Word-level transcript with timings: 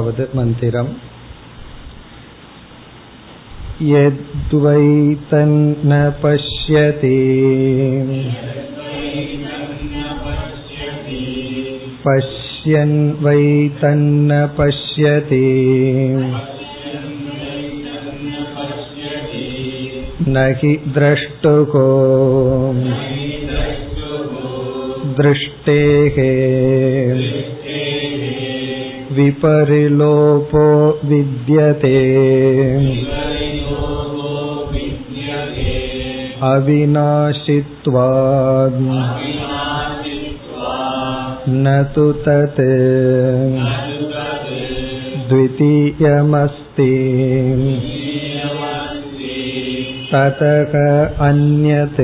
वद् 0.00 0.20
मन्दिरम् 0.36 0.90
यद्वैतन्न 3.82 5.98
पश्यति 6.22 7.18
पश्यन् 12.06 12.96
वैतन्न 13.24 14.46
पश्यति 14.58 15.42
न 20.28 20.48
हि 20.62 20.74
द्रष्टुको 20.98 21.86
दृष्टेः 25.22 26.18
विपरिलोपो 29.17 30.65
विद्यते 31.09 31.97
अविनाशित्वात् 36.51 37.83
न 41.49 41.71
तु 41.95 42.05
तत् 42.25 42.59
द्वितीयमस्ति 45.29 46.91
ततः 50.11 50.73
अन्यत् 51.27 52.01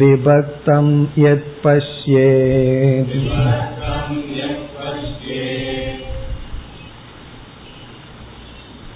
विभक्तं 0.00 0.86
यत् 1.18 1.50
पश्येत् 1.64 3.14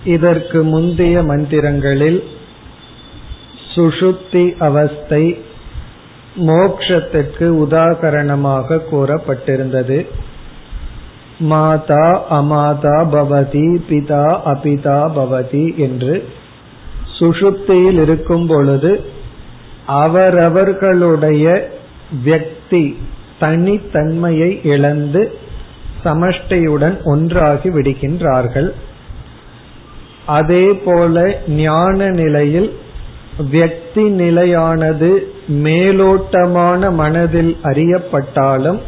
இதற்கு 0.07 0.59
முந்தைய 0.65 1.17
மந்திரங்களில் 1.23 2.21
சுஷுப்தி 3.75 4.45
அவஸ்தை 4.59 5.25
மோக்ஷத்திற்கு 6.47 7.47
உதாகரணமாக 7.65 8.83
கூறப்பட்டிருந்தது 8.91 9.99
மாதா 11.49 12.05
அமாதா 12.31 12.97
பவதி 13.11 13.67
பிதா 13.89 14.25
அபிதா 14.45 14.99
பவதி 15.17 15.65
என்று 15.77 16.15
சுஷுப்தியில் 17.19 18.01
இருக்கும் 18.01 18.47
பொழுது 18.47 18.93
அவரவர்களுடைய 19.94 21.46
வியக்தி 22.26 22.84
தனித்தன்மையை 23.40 24.52
இழந்து 24.66 25.22
சமஷ்டையுடன் 26.04 26.96
ஒன்றாகி 27.04 27.70
விடுகின்றார்கள். 27.70 28.70
அதே 30.26 30.66
போல 30.86 31.16
ஞான 31.48 32.08
நிலையில் 32.10 32.70
வியக்தி 33.52 34.04
நிலையானது 34.22 35.10
மேலோட்டமான 35.66 36.92
மனதில் 36.92 37.58
அறியப்பட்டாலும் 37.64 38.80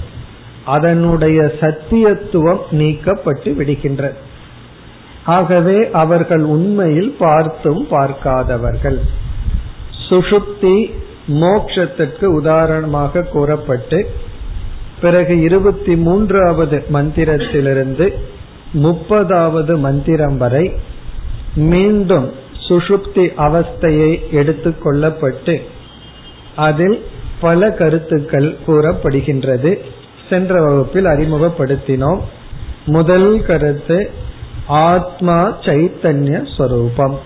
அதனுடைய 0.66 1.40
சத்தியத்துவம் 1.60 2.62
நீக்கப்பட்டு 2.72 3.50
விடுகின்றது 3.60 4.20
ஆகவே 5.26 5.78
அவர்கள் 5.92 6.44
உண்மையில் 6.56 7.12
பார்த்தும் 7.20 7.88
பார்க்காதவர்கள். 7.90 9.00
சுஷுப்தி 10.12 10.92
மோக்ஷத்துக்கு 11.28 12.26
உதாரணமாக 12.26 13.22
கூறப்பட்டு 13.22 14.12
பிறகு 15.02 15.40
இருபத்தி 15.40 15.96
மூன்றாவது 15.96 16.84
மந்திரத்திலிருந்து 16.94 18.14
முப்பதாவது 18.74 19.78
மந்திரம் 19.78 20.38
வரை 20.38 20.72
மீண்டும் 21.56 22.32
சுஷுப்தி 22.68 23.26
அவஸ்தையை 23.38 24.12
எடுத்துக்கொள்ளப்பட்டு 24.32 25.62
அதில் 26.56 27.06
பல 27.42 27.72
கருத்துக்கள் 27.72 28.58
கூறப்படுகின்றது. 28.68 29.80
சென்ற 30.30 30.62
வகுப்பில் 30.62 31.06
அறிமுகப்படுத்தினோம். 31.06 32.22
முதல் 32.86 33.46
கருத்து 33.46 34.12
ஆத்மா 34.68 35.60
சைத்தன்ய 35.60 36.48
ஸ்வரூபம் 36.58 37.20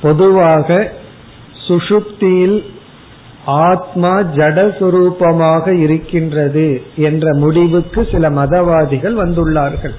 பொதுவாக 0.00 0.92
சுஷுப்தியில் 1.68 2.64
ஆத்மா 3.44 4.18
ஜடஸ்வரூபமாக 4.18 5.80
இருக்கின்றது 5.80 6.82
என்ற 6.96 7.34
முடிவுக்கு 7.34 8.08
சில 8.12 8.30
மதவாதிகள் 8.30 9.16
வந்துள்ளார்கள். 9.24 9.94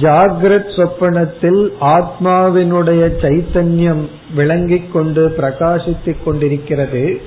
ஜாகிரத் 0.00 0.70
சொப்பனத்தில் 0.76 1.72
ஆத்மாவினுடைய 1.80 3.02
சைத்தன்யம் 3.22 4.02
விளங்கிக் 4.34 4.92
கொண்டு 4.92 5.34
பிரகாசித்துக் 5.38 6.22
கொண்டிருக்கிறது. 6.24 7.20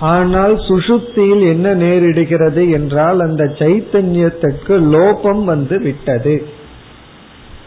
ஆனால் 0.00 0.54
சுஷுப்தியில் 0.56 1.40
என்ன 1.40 1.74
நேரிடுகிறது 1.74 2.70
என்றால் 2.70 3.20
அந்த 3.20 3.44
சைத்தன்யத்துக்கு 3.44 4.74
லோபம் 4.94 5.44
வந்து 5.44 5.78
விட்டது. 5.80 6.46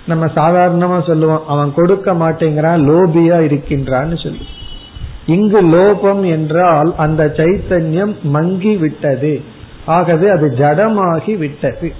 நம்ம 0.05 0.25
சாதாரணமா 0.25 1.07
சொல்லுவோம் 1.07 1.47
அவன் 1.47 1.73
கொடுக்க 1.73 2.13
மாட்டேங்கிறான் 2.13 2.81
லோபியா 2.89 3.37
இருக்கின்றான்னு 3.47 4.23
சொல்லி. 4.23 4.45
இங்கு 5.25 5.61
லோபம் 5.63 6.25
என்றால் 6.25 6.93
அந்த 6.97 7.33
சைத்தன்யம் 7.37 8.15
மங்கி 8.21 8.77
விட்டது 8.77 9.41
ஆகவே 9.85 10.29
அது 10.29 10.53
ஜடமாகி 10.57 11.37
விட்டது 11.37 11.93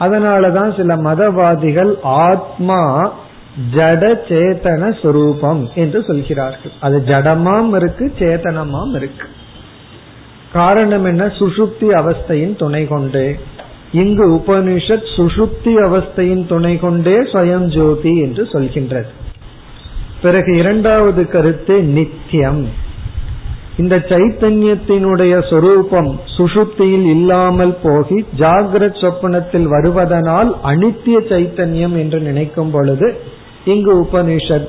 அதனாலதான் 0.00 0.76
சில 0.76 0.96
மதவாதிகள் 0.96 1.94
ஆத்மா 2.02 3.12
ஜட 3.74 4.18
சேதன 4.28 5.02
சொரூபம் 5.02 5.68
என்று 5.74 6.04
சொல்கிறார்கள். 6.04 6.72
அது 6.80 7.02
ஜடமாம் 7.06 7.76
இருக்கு 7.76 8.12
சேதனமாம் 8.18 8.94
இருக்கு. 8.94 9.26
காரணம் 10.52 11.04
என்ன? 11.04 11.26
சுசுப்தி 11.26 11.80
அவஸ்தையின் 11.80 12.56
துணை 12.56 12.86
கொண்டு. 12.86 13.38
இங்கு 13.92 14.30
உபனிஷத் 14.30 15.08
சுசுப்தி 15.16 15.64
அவஸ்தையின் 15.64 16.46
துணை 16.46 16.78
கொண்டே 16.78 17.16
ஸ்வயம் 17.18 17.78
ஜோதி 17.78 18.18
என்று 18.18 18.42
சொல்கின்றது. 18.42 19.17
பிறகு 20.22 20.56
இரண்டாவது 20.56 21.28
கருத்து 21.28 21.82
நித்தியம். 21.82 22.86
இந்த 23.76 23.96
சைத்தன்யத்தினுடைய 23.96 25.50
சொரூபம் 25.50 26.20
சுசுப்தியில் 26.38 27.06
இல்லாமல் 27.06 27.78
போகி 27.84 28.24
ஜாகிரத் 28.38 29.00
சொப்பனத்தில் 29.00 29.68
வருவதனால் 29.68 30.50
அனித்திய 30.64 31.18
சைத்தன்யம் 31.28 31.96
என்று 31.96 32.20
நினைக்கும் 32.20 32.70
பொழுது 32.70 33.20
இங்கு 33.64 34.02
உபனிஷத் 34.02 34.68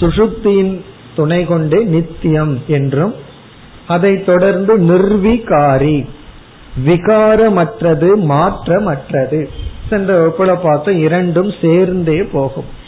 சுசுப்தியின் 0.00 0.80
துணை 1.16 1.44
கொண்டே 1.44 1.84
நித்தியம் 1.84 2.62
என்றும் 2.66 3.14
அதை 3.86 4.24
தொடர்ந்து 4.24 4.78
நிர்விகாரி 4.78 6.06
விகாரமற்றது 6.86 8.10
மாற்றமற்றது. 8.28 9.48
சென்ற 9.88 10.08
வகுப்புல 10.18 10.58
பார்த்தோம் 10.62 10.98
இரண்டும் 10.98 11.50
சேர்ந்தே 11.60 12.22
போகும். 12.22 12.78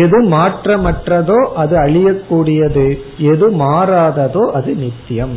எது 0.00 0.18
மாற்றமற்றதோ 0.34 1.38
அது 1.62 1.74
அழியக்கூடியது 1.76 2.86
எது 3.32 3.46
மாறாததோ 3.62 4.44
அது 4.58 4.72
நித்தியம். 4.74 5.34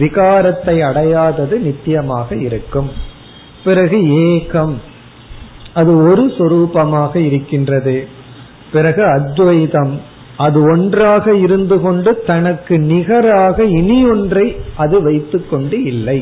விகாரத்தை 0.00 0.76
அடையாதது 0.88 1.56
நித்தியமாக 1.66 2.28
இருக்கும். 2.46 2.90
பிறகு 3.64 3.98
ஏகம் 4.24 4.74
அது 5.80 5.92
ஒரு 6.08 6.24
சொரூபமாக 6.38 7.14
இருக்கின்றது. 7.28 7.96
பிறகு 8.72 9.02
அத்வைதம் 9.16 9.94
அது 10.36 10.58
ஒன்றாக 10.72 11.34
இருந்து 11.36 11.76
கொண்டு 11.80 12.10
தனக்கு 12.26 12.74
நிகராக 12.92 13.64
இனி 13.80 13.98
ஒன்றை 14.10 14.46
அது 14.76 14.96
வைத்துக் 15.02 15.50
கொண்டு 15.50 15.76
இல்லை. 15.92 16.18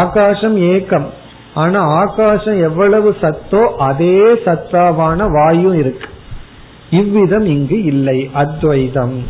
ஆகாசம் 0.00 0.56
ஏக்கம் 0.72 1.08
ஆனா 1.54 1.80
ஆகாசம் 2.02 2.58
எவ்வளவு 2.68 3.10
சத்தோ 3.22 3.62
அதே 3.88 4.18
சத்தாவான 4.46 5.28
வாயு 5.36 5.70
இருக்கு. 5.82 6.08
இவ்விதம் 6.90 7.46
இங்கு 7.46 7.84
இல்லை. 7.84 8.30
அத்வைதம். 8.32 9.22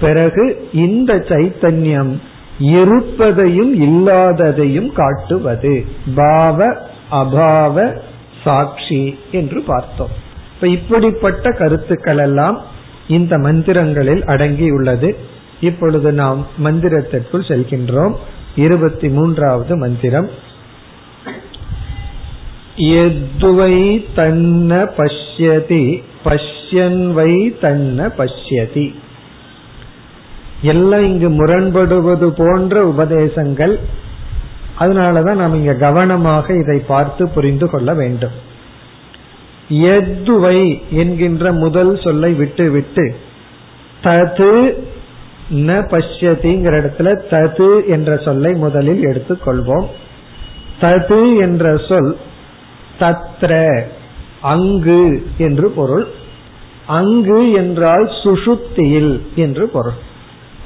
பிறகு 0.00 0.68
இந்த 0.72 1.14
சைத்தன்யம் 1.14 2.16
இருப்பதையும் 2.58 3.80
இல்லாததையும் 3.80 4.92
காட்டுவது. 4.92 5.86
பாவ 6.14 6.76
அபாவ 7.10 7.98
சாட்சி 8.44 9.18
என்று 9.32 9.60
பார்த்தோம். 9.60 10.08
இப்ப 10.54 10.68
இப்படிப்பட்ட 10.68 11.52
கருத்துக்கள் 11.52 12.18
எல்லாம் 12.18 12.62
இந்த 13.08 13.38
மந்திரங்களில் 13.38 14.24
அடங்கியுள்ளது. 14.24 15.14
இப்பொழுது 15.60 16.12
நாம் 16.12 16.46
மந்திரத்திற்குள் 16.64 17.48
செல்கின்றோம். 17.48 18.14
இருபத்தி 18.56 19.08
மூன்றாவது 19.08 19.76
மந்திரம். 19.76 20.28
எத்வை 22.76 24.06
தன்ன 24.14 24.88
பஷ்யதி 24.96 26.02
பஷ்யன் 26.72 27.00
வை 27.12 27.32
தன்ன 27.60 28.06
பஷ்யதி 28.18 28.84
எல்லாம் 30.62 31.04
இங்கு 31.04 31.28
முரண்படுவது 31.30 32.28
போன்ற 32.30 32.74
உபதேசங்கள். 32.84 33.74
அதனாலதான் 34.78 35.40
நாம் 35.40 35.54
இங்க 35.54 35.74
கவனமாக 35.74 36.46
இதை 36.54 36.78
பார்த்து 36.86 37.22
புரிந்து 37.28 37.66
கொள்ள 37.70 37.90
வேண்டும். 37.94 38.36
எதுவை 39.96 40.58
என்கின்ற 41.00 41.52
முதல் 41.52 41.92
சொல்லை 42.04 42.32
விட்டு 42.32 42.66
விட்டு 42.70 43.04
தது 44.02 44.50
ந 45.68 45.78
பஷ்யதிங்கிற 45.92 46.72
இடத்துல 46.80 47.14
தது 47.34 47.70
என்ற 47.86 48.16
சொல்லை 48.16 48.54
முதலில் 48.64 49.04
எடுத்துக்கொள்வோம் 49.04 49.86
தது 50.80 51.22
என்ற 51.40 51.76
சொல் 51.90 52.12
தத்ர 53.00 53.52
அங்கு 54.54 55.02
என்று 55.38 55.68
பொருள். 55.70 56.06
அங்கு 56.86 57.52
என்றால் 57.52 58.10
சுஷுப்தியில் 58.24 59.20
என்று 59.34 59.68
பொருள். 59.68 60.10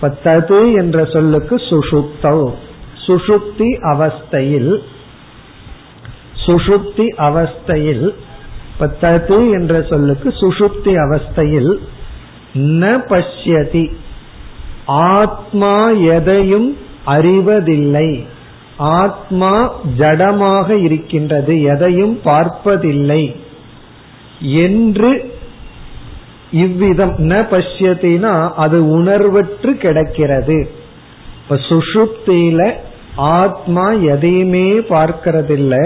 பத்தது 0.01 0.73
என்ற 0.73 1.05
சொல்லுக்கு 1.05 1.57
சுஷுப்தவ். 1.57 2.55
சுஷுப்தி 3.07 3.79
அவஸ்தையில். 3.83 4.79
சுஷுப்தி 6.47 7.09
அவஸ்தையில். 7.19 8.15
பத்தது 8.79 9.51
என்ற 9.51 9.83
சொல்லுக்கு 9.83 10.29
சுஷுப்தி 10.29 10.85
அவஸ்தையில். 10.85 11.79
ந 12.55 13.05
பஷ்யதி. 13.09 13.95
ஆத்மா 14.87 15.91
எதையும் 15.91 16.77
அறிவதில்லை. 17.05 18.25
ஆத்மா 18.77 19.75
ஜடமாக 19.99 20.83
இருக்கின்றது. 20.83 21.63
எதையும் 21.63 22.21
பார்ப்பதில்லை. 22.23 23.37
என்று 24.41 25.35
இவ்விதம் 26.55 27.15
ந 27.29 27.39
பஷ்யத்தினா 27.51 28.33
அது 28.57 28.79
உணர்வற்று 28.97 29.71
கிடக்கிறது. 29.77 30.59
இப்ப 31.39 31.59
சுஷுப்தியில 31.69 32.61
ஆத்மா 33.39 33.87
எதையுமே 34.15 34.67
பார்க்கறதில்லை 34.91 35.85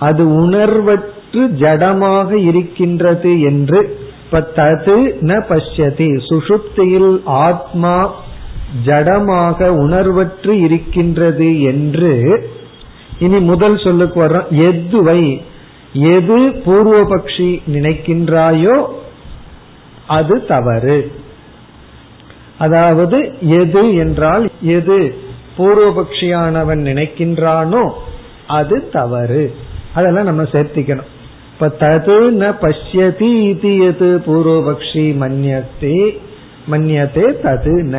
அது 0.00 0.22
உணர்வற்று 0.40 1.42
ஜடமாக 1.62 2.28
இருக்கின்றது 2.50 3.32
என்று 3.42 3.80
இப்ப 4.22 4.40
தது 4.56 4.96
ந 5.22 5.38
பஷ்யதி 5.48 6.10
சுஷுப்தியில் 6.28 7.12
ஆத்மா 7.46 7.94
ஜடமாக 8.86 9.68
உணர்வற்று 9.84 10.52
இருக்கின்றது 10.66 11.48
என்று 11.64 12.12
இனி 13.18 13.38
முதல் 13.50 13.76
சொல்லுக்கு 13.76 14.18
வர்றோம் 14.22 14.50
எதுவை 14.68 15.20
எது 16.12 16.38
பூர்வபக்ஷி 16.64 17.50
நினைக்கின்றாயோ 17.74 18.76
அது 20.18 20.34
தவறு. 20.46 20.98
அதாவது 22.64 23.18
எது 23.60 23.82
என்றால் 24.04 24.44
எது 24.76 24.98
பூர்வபக்ஷியானவன் 25.56 26.82
நினைக்கின்றானோ 26.90 27.84
அது 28.58 28.76
தவறு. 28.92 29.44
அதெல்லாம் 29.94 30.28
நம்ம 30.30 30.42
சேர்த்திக்கணும். 30.52 31.10
இப்ப 31.52 31.68
தது 31.82 32.18
ந 32.40 32.44
பஷ்யதி 32.62 33.30
இது 33.50 33.70
எது 33.88 34.10
பூர்வபக்ஷி 34.26 35.06
மன்யத்தே 35.22 35.98
மன்யத்தே 36.72 37.26
தது 37.44 37.74
ந. 37.94 37.96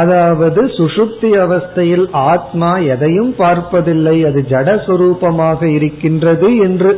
அதாவது 0.00 0.60
சுஷுப்தி 0.76 1.30
அவஸ்தையில் 1.44 2.06
ஆத்மா 2.32 2.70
எதையும் 2.94 3.32
பார்ப்பதில்லை. 3.42 4.16
அது 4.28 4.40
ஜடஸ்வரூபமாக 4.52 5.60
இருக்கின்றது 5.78 6.48
என்று 6.66 6.92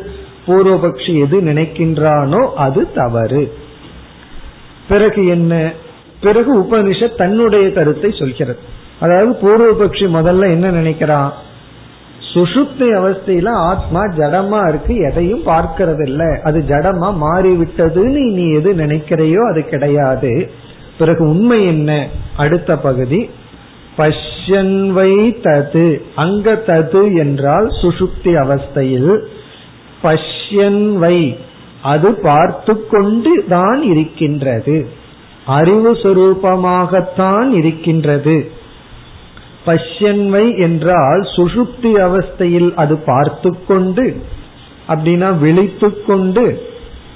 பூர்வபக்ஷி 0.47 1.13
எது 1.25 1.37
நினைக்கின்றானோ 1.49 2.43
அது 2.67 2.83
தவறு. 2.95 3.43
பிறகு 4.89 5.27
என்ன? 5.27 5.73
பிறகு 6.21 6.61
உபனிஷத் 6.63 7.17
தன்னுடைய 7.17 7.73
கருத்தை 7.73 8.15
சொல்கிறது. 8.19 8.59
அதாவது 9.01 9.39
பூர்வபக்ஷி 9.43 10.07
முதல்ல 10.07 10.51
என்ன 10.51 10.71
நினைக்கிறான்? 10.71 11.31
சுசுப்தி 12.35 12.79
அவஸ்தையில 12.79 13.49
ஆத்மா 13.49 14.03
ஜடமா 14.03 14.69
இருக்கு 14.69 14.97
எதையும் 14.97 15.47
பார்க்கறது 15.47 16.07
இல்ல 16.07 16.41
அது 16.43 16.65
ஜடமா 16.69 17.15
மாறிவிட்டதுன்னு 17.23 18.33
நீ 18.33 18.53
எது 18.53 18.75
நினைக்கிறையோ 18.75 19.51
அது 19.51 19.65
கிடையாது. 19.65 20.51
பிறகு 20.99 21.29
உண்மை 21.29 21.67
என்ன? 21.67 22.09
அடுத்த 22.37 22.77
பகுதி. 22.77 23.31
பஷ்யன்வை 23.99 25.37
தது. 25.43 26.03
அங்க 26.17 26.63
தது 26.67 27.17
என்றால் 27.17 27.67
சுசுப்தி 27.83 28.25
அவஸ்தையில். 28.25 29.19
பஷ்யன்வை 30.03 31.37
அது 31.83 32.15
பார்த்து 32.15 32.87
கொண்டு 32.89 33.45
தான் 33.49 33.83
இருக்கின்றது. 33.83 34.89
அறிவு 35.47 35.93
சுரூபமாகத்தான் 35.93 37.51
இருக்கின்றது. 37.51 38.51
பஷ்யன்வை 39.67 40.59
என்றால் 40.59 41.23
சுஷுப்தி 41.37 41.93
அவஸ்தையில் 42.07 42.75
அது 42.75 42.97
பார்த்து 42.97 43.51
கொண்டு 43.67 44.17
அப்படின்னா 44.89 45.39
விழித்து 45.39 46.03
கொண்டு 46.03 46.63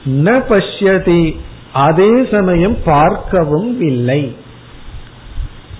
ந 0.07 0.33
பஷ்யதி 0.51 1.37
அதே 1.73 2.25
சமயம் 2.31 2.77
பார்க்கவும் 2.85 3.81
இல்லை. 3.81 4.35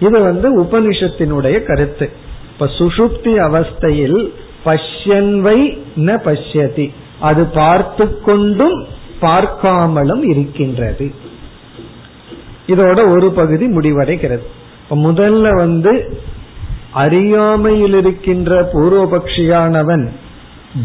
இது 0.01 0.23
வந்து 0.23 0.63
உபனிஷத்தினுடைய 0.63 1.63
கருத்து. 1.63 2.11
இப்ப 2.53 2.67
சுஷுப்தி 2.67 3.33
அவஸ்தையில் 3.49 4.33
பஷ்யன்வை 4.65 5.59
ந 5.97 6.19
பஷ்யதி. 6.27 6.93
அது 7.21 7.45
பார்த்து 7.45 8.21
கொண்டும் 8.21 8.87
பார்க்காமலும் 9.21 10.23
இருக்கின்றது. 10.31 11.13
இதோட 12.67 13.11
ஒரு 13.11 13.31
பகுதி 13.31 13.67
முடிவடைகிறது. 13.67 14.43
முதல்ல 14.91 15.55
வந்து 15.57 16.19
அறியாமையில் 16.93 17.95
இருக்கின்ற 17.95 18.71
பூர்வபக்ஷியானவன் 18.73 20.09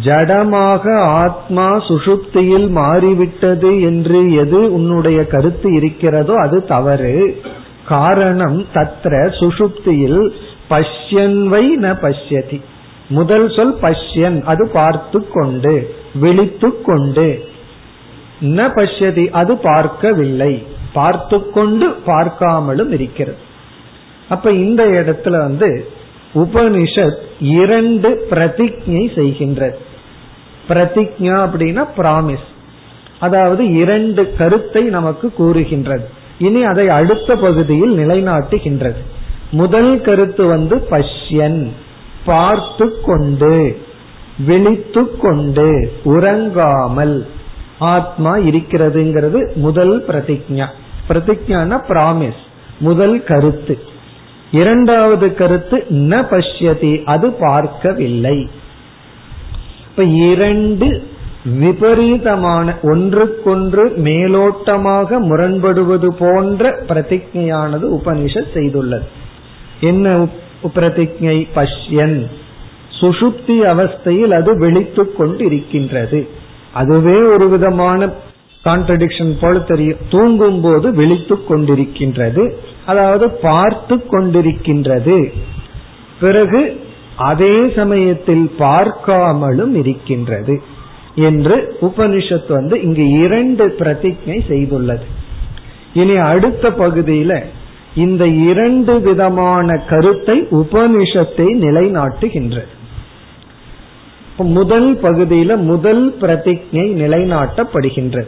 ஜடமாக 0.03 0.99
ஆத்மா 1.01 1.75
சுஷுப்தியில் 1.75 2.69
மாறிவிட்டது 2.69 3.81
என்று 3.81 4.33
எது 4.33 4.73
உன்னுடைய 4.73 5.27
கருத்து 5.27 5.73
இருக்கிறதோ 5.73 6.33
அது 6.33 6.65
தவறு. 6.65 7.41
காரணம் 7.87 8.65
தத்ர 8.73 9.13
சுஷுப்தியில் 9.39 10.31
பஷ்யன்வை 10.69 11.63
ந 11.81 11.95
பஷ்யதி. 12.01 12.61
முதல் 13.07 13.49
சொல் 13.49 13.75
பஷ்யன் 13.81 14.43
அது 14.43 14.69
பார்த்து 14.73 15.27
கொண்டு 15.29 15.95
விழித்து 16.13 16.81
கொண்டு 16.81 17.45
ந 18.41 18.69
பஷ்யதி 18.75 19.29
அது 19.29 19.57
பார்க்கவில்லை. 19.57 20.63
பார்த்து 20.93 21.49
கொண்டு 21.49 21.89
பார்க்காமலும் 22.05 22.91
இருக்கிறது. 22.91 23.37
அப்ப 24.29 24.51
இந்த 24.51 24.85
இடத்துல 24.85 25.37
வந்து 25.37 25.89
உபனிஷத் 26.33 27.17
இரண்டு 27.39 28.27
பிரதிஜை 28.29 29.03
செய்கின்றது. 29.17 29.75
பிரதிஜா 30.67 31.35
அப்படின்னா 31.45 31.87
பிராமிஸ் 31.97 32.47
அதாவது 33.19 33.73
இரண்டு 33.73 34.35
கருத்தை 34.37 34.83
நமக்கு 34.83 35.33
கூறுகின்றது. 35.33 36.09
இனி 36.37 36.63
அதை 36.63 36.89
அடுத்த 36.89 37.35
பகுதியில் 37.35 37.97
நிலைநாட்டுகின்றது. 37.97 38.95
முதல் 39.51 40.01
கருத்து 40.01 40.45
வந்து 40.45 40.87
பஷ்யன். 40.89 41.67
பார்த்து 42.25 43.01
கொண்டு 43.01 43.81
விழித்து 44.45 45.17
கொண்டு 45.17 45.91
உறங்காமல் 46.05 47.27
ஆத்மா 47.79 48.37
இருக்கிறதுங்கிறது 48.37 49.55
முதல் 49.55 50.05
பிரதிஜா 50.07 50.67
பிரதிஜான 51.09 51.81
பிராமிஸ் 51.89 52.41
முதல் 52.79 53.23
கருத்து. 53.23 53.79
இரண்டாவது 54.51 55.33
கருத்து 55.33 55.77
ந 55.89 56.21
பஷ்யதி 56.31 57.03
அது 57.03 57.31
பார்க்கவில்லை. 57.31 58.49
இப்ப 59.89 60.03
இரண்டு 60.03 61.03
விபரீதமான 61.45 62.75
ஒன்றுக்கொன்று 62.81 63.93
மேலோட்டமாக 63.97 65.19
முரண்படுவது 65.19 66.09
போன்ற 66.19 66.83
பிரதிஜையானது 66.87 67.87
உபனிஷத் 67.93 68.53
செய்துள்ளது. 68.53 69.07
என்ன 69.79 70.27
பிரதிஜை 70.75 71.37
பஷ்யன். 71.55 72.27
சுஷுப்தி 73.01 73.57
அவஸ்தையில் 73.73 74.35
அது 74.39 74.57
வெளித்து 74.57 75.13
கொண்டிருக்கின்றது. 75.19 76.27
அதுவே 76.73 77.17
ஒரு 77.21 77.49
விதமான 77.49 78.09
கான்ட்ரடிக்ஷன் 78.65 79.37
போல 79.41 79.59
தெரியும். 79.59 79.97
தூங்கும் 80.09 80.61
போது 80.61 80.91
விழித்து 80.91 81.39
கொண்டிருக்கின்றது. 81.49 82.43
அதாவது 82.85 83.29
பார்த்து 83.29 83.95
கொண்டிருக்கின்றது. 83.95 85.33
பிறகு 86.19 86.79
அதே 87.15 87.69
சமயத்தில் 87.75 88.51
பார்க்காமலும் 88.59 89.73
இருக்கின்றது 89.75 90.61
என்று 91.15 91.75
உபனிஷத் 91.81 92.49
வந்து 92.49 92.81
இங்கு 92.81 93.09
இரண்டு 93.09 93.75
பிரதிஜை 93.79 94.37
செய்துள்ளது. 94.49 95.07
இனி 95.93 96.15
அடுத்த 96.15 96.69
பகுதியில 96.69 97.43
இந்த 97.95 98.27
இரண்டு 98.27 99.01
விதமான 99.01 99.77
கருத்தை 99.89 100.37
உபனிஷத்தை 100.51 101.47
நிலைநாட்டுகின்றது. 101.65 102.71
முதல் 104.43 104.99
பகுதியில 105.01 105.55
முதல் 105.55 106.15
பிரதிஜை 106.21 106.61
நிலைநாட்டப்படுகின்றது. 106.71 108.27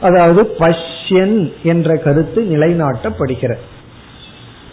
அதாவது 0.00 0.56
பஷ்யன் 0.58 1.52
என்ற 1.62 1.96
கருத்து 1.96 2.42
நிலைநாட்டப்படுகிறது. 2.42 3.64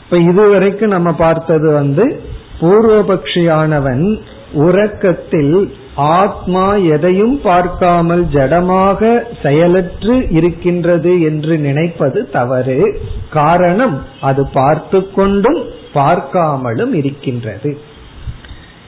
இப்ப 0.03 0.18
இதுவரைக்கும் 0.18 0.89
நம்ம 0.89 1.12
பார்த்தது 1.12 1.72
வந்து 1.72 2.22
பூர்வபக்ஷியானவன் 2.60 4.20
உறக்கத்தில் 4.53 5.74
ஆத்மா 5.96 6.75
எதையும் 6.75 7.42
பார்க்காமல் 7.42 8.25
ஜடமாக 8.25 9.24
செயலற்று 9.44 10.27
இருக்கின்றது 10.30 11.22
என்று 11.22 11.58
நினைப்பது 11.58 12.30
தவறு. 12.30 13.01
காரணம் 13.30 14.06
அது 14.22 14.48
பார்த்து 14.48 15.12
கொண்டும் 15.12 15.63
பார்க்காமலும் 15.94 16.94
இருக்கின்றது. 16.94 17.77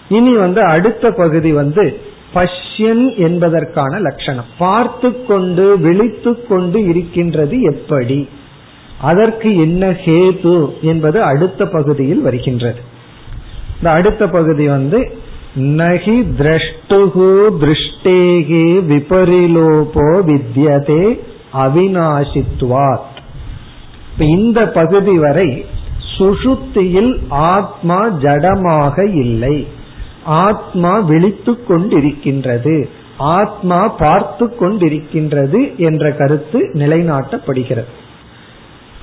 இனி 0.10 0.38
வந்து 0.38 0.62
அடுத்த 0.62 1.12
பகுதி 1.12 1.52
வந்து 1.52 2.00
பஷ்யன் 2.34 3.16
என்பதற்கான 3.16 4.00
லட்சணம். 4.00 4.46
பார்த்து 4.58 5.26
கொண்டு 5.26 5.80
விழித்து 5.80 6.48
கொண்டு 6.48 6.88
இருக்கின்றது 6.88 7.62
எப்படி? 7.62 8.30
அதற்கு 9.02 9.58
என்ன 9.58 9.90
ஹேது 9.90 10.82
என்பது 10.82 11.22
அடுத்த 11.22 11.68
பகுதியில் 11.68 12.22
வருகின்றது. 12.22 12.80
இந்த 13.78 13.92
அடுத்த 13.92 14.28
பகுதி 14.28 14.68
வந்து 14.68 15.18
நகி 15.56 16.28
திரஷ்டுகு 16.38 17.48
திருஷ்டேகே 17.62 18.82
விபரிலோபோ 18.92 20.22
வித்யதே 20.22 21.20
அவிநாசித்வாத். 21.54 23.14
இந்த 24.18 24.68
பகுதி 24.68 25.18
வரை 25.18 25.66
சுஷுத்தியில் 26.18 27.20
ஆத்மா 27.30 28.10
ஜடமாக 28.10 29.14
இல்லை. 29.16 29.68
ஆத்மா 30.26 31.00
விழித்து 31.00 31.58
கொண்டிருக்கின்றது 31.68 32.90
ஆத்மா 33.18 33.88
பார்த்து 33.88 34.56
கொண்டிருக்கின்றது 34.60 35.76
என்ற 35.76 36.12
கருத்து 36.12 36.70
நிலைநாட்டப்படுகிறது. 36.74 37.94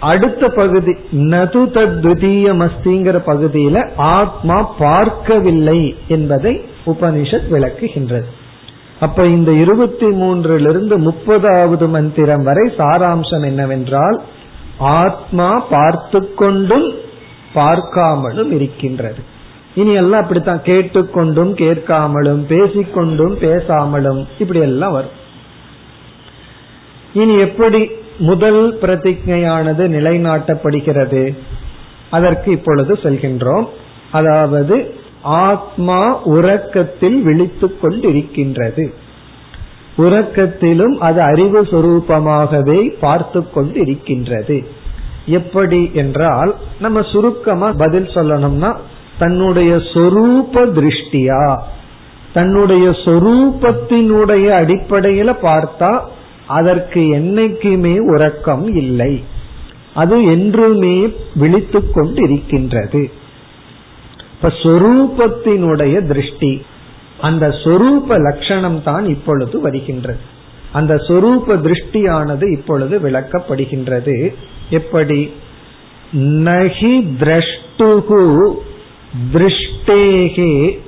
அடுத்த 0.01 0.49
பகுதி 0.49 0.93
நது 1.13 1.63
தத்விதீயமஸ்திங்கிற 1.77 3.19
பகுதியில 3.27 3.91
ஆத்மா 3.97 4.63
பார்க்கவில்லை 4.63 5.97
என்பதை 6.09 6.65
உபனிஷத் 6.87 7.51
விளக்குகின்றது. 7.51 8.25
அப்ப 9.01 9.27
இந்த 9.27 9.53
இருபத்தி 9.53 10.07
மூன்றிலிருந்து 10.07 10.97
முப்பதாவது 10.99 11.89
மந்திரம் 11.89 12.43
வரை 12.43 12.73
சாராம்சம் 12.77 13.45
என்னவென்றால் 13.45 14.23
ஆத்மா 14.79 15.59
பார்த்து 15.59 16.35
கொண்டும் 16.35 16.95
பார்க்காமலும் 17.55 18.53
இருக்கின்றது. 18.53 19.32
இனி 19.75 19.93
எல்லாம் 19.93 20.23
அப்படித்தான். 20.23 20.63
கேட்டுக்கொண்டும் 20.65 21.55
கேட்காமலும் 21.55 22.43
பேசிக்கொண்டும் 22.49 23.35
பேசாமலும் 23.41 24.27
இப்படி 24.39 24.61
எல்லாம் 24.61 24.93
வரும். 24.93 25.21
இனி 27.13 27.39
எப்படி 27.39 27.91
முதல் 28.19 28.79
பிரதிஜையானது 28.79 29.85
நிலைநாட்டப்படுகிறது? 29.97 31.37
அதற்கு 32.11 32.51
இப்பொழுது 32.51 32.95
செல்கின்றோம். 32.95 33.67
அதாவது 34.13 34.95
ஆத்மா 35.23 36.23
உறக்கத்தில் 36.23 37.23
விழித்துக் 37.23 37.85
கொண்டிருக்கின்றது. 37.85 38.93
உறக்கத்திலும் 39.99 40.97
அது 40.99 41.21
அறிவு 41.21 41.63
சுரூபமாகவே 41.63 42.95
பார்த்து 43.01 43.41
கொண்டிருக்கின்றது. 43.41 44.65
எப்படி 45.27 45.91
என்றால் 45.95 46.55
நம்ம 46.81 47.03
சுருக்கமா 47.03 47.73
பதில் 47.73 48.07
சொல்லணும்னா 48.07 48.77
தன்னுடைய 49.23 49.73
சொரூப 49.95 50.55
திருஷ்டியா? 50.77 51.43
தன்னுடைய 52.33 52.89
சொரூபத்தினுடைய 53.05 54.47
அடிப்படையில 54.61 55.31
பார்த்தா 55.43 55.91
அதற்கு 56.47 57.01
என்னைக்குமே 57.01 57.95
உறக்கம் 57.99 58.67
இல்லை. 58.77 59.25
அது 59.95 60.17
என்றுமே 60.25 60.97
விழித்து 61.35 61.79
கொண்டிருக்கின்றது. 61.79 63.03
இப்ப 64.35 64.49
சொரூபத்தினுடைய 64.63 66.07
திருஷ்டி 66.07 66.53
அந்த 67.21 67.49
சொரூப 67.49 68.19
லட்சணம் 68.21 68.83
தான் 68.83 69.07
இப்பொழுது 69.09 69.61
வருகின்றது. 69.61 70.21
அந்த 70.73 70.95
சொரூப 71.09 71.57
திருஷ்டியானது 71.65 72.53
இப்பொழுது 72.53 72.99
விளக்கப்படுகின்றது. 72.99 74.35
எப்படி? 74.71 75.33
நகி 76.49 76.95
திரஷ்டுகு 77.21 78.21
திருஷ்டேகே 79.33 80.79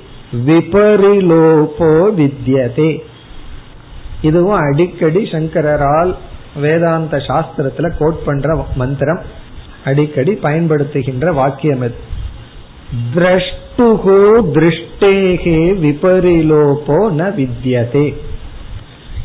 விபரிலோபோ 0.45 1.91
வித்யதே 2.17 2.99
இதுவும் 4.21 4.59
அடிக்கடி 4.59 5.23
சங்கரால் 5.23 6.15
வேதாந்த 6.61 7.17
சாஸ்திரத்துல 7.17 7.91
கோட் 7.99 8.23
பண்ற 8.23 8.65
மந்திரம் 8.75 9.21
அடிக்கடி 9.85 10.39
பயன்படுத்துகின்ற 10.43 11.33
வாக்கியம் 11.33 11.81
இது 11.81 12.13
திரஷ்டுகோ 13.15 14.19
திருஷ்டேகே 14.53 15.59
விபரிலோபோ 15.83 16.97
ந 17.17 17.31
வித்யதே. 17.39 18.13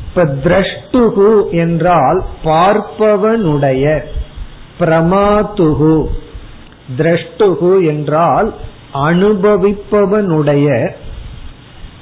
இப்ப 0.09 0.25
திரஷ்டுகு 0.25 1.51
என்றால் 1.51 2.25
பார்ப்பவனுடைய 2.45 4.03
பிரமாத்துகு. 4.81 6.07
திரஷ்டுகு 6.99 7.87
என்றால் 7.87 8.55
அனுபவிப்பவனுடைய 8.95 10.91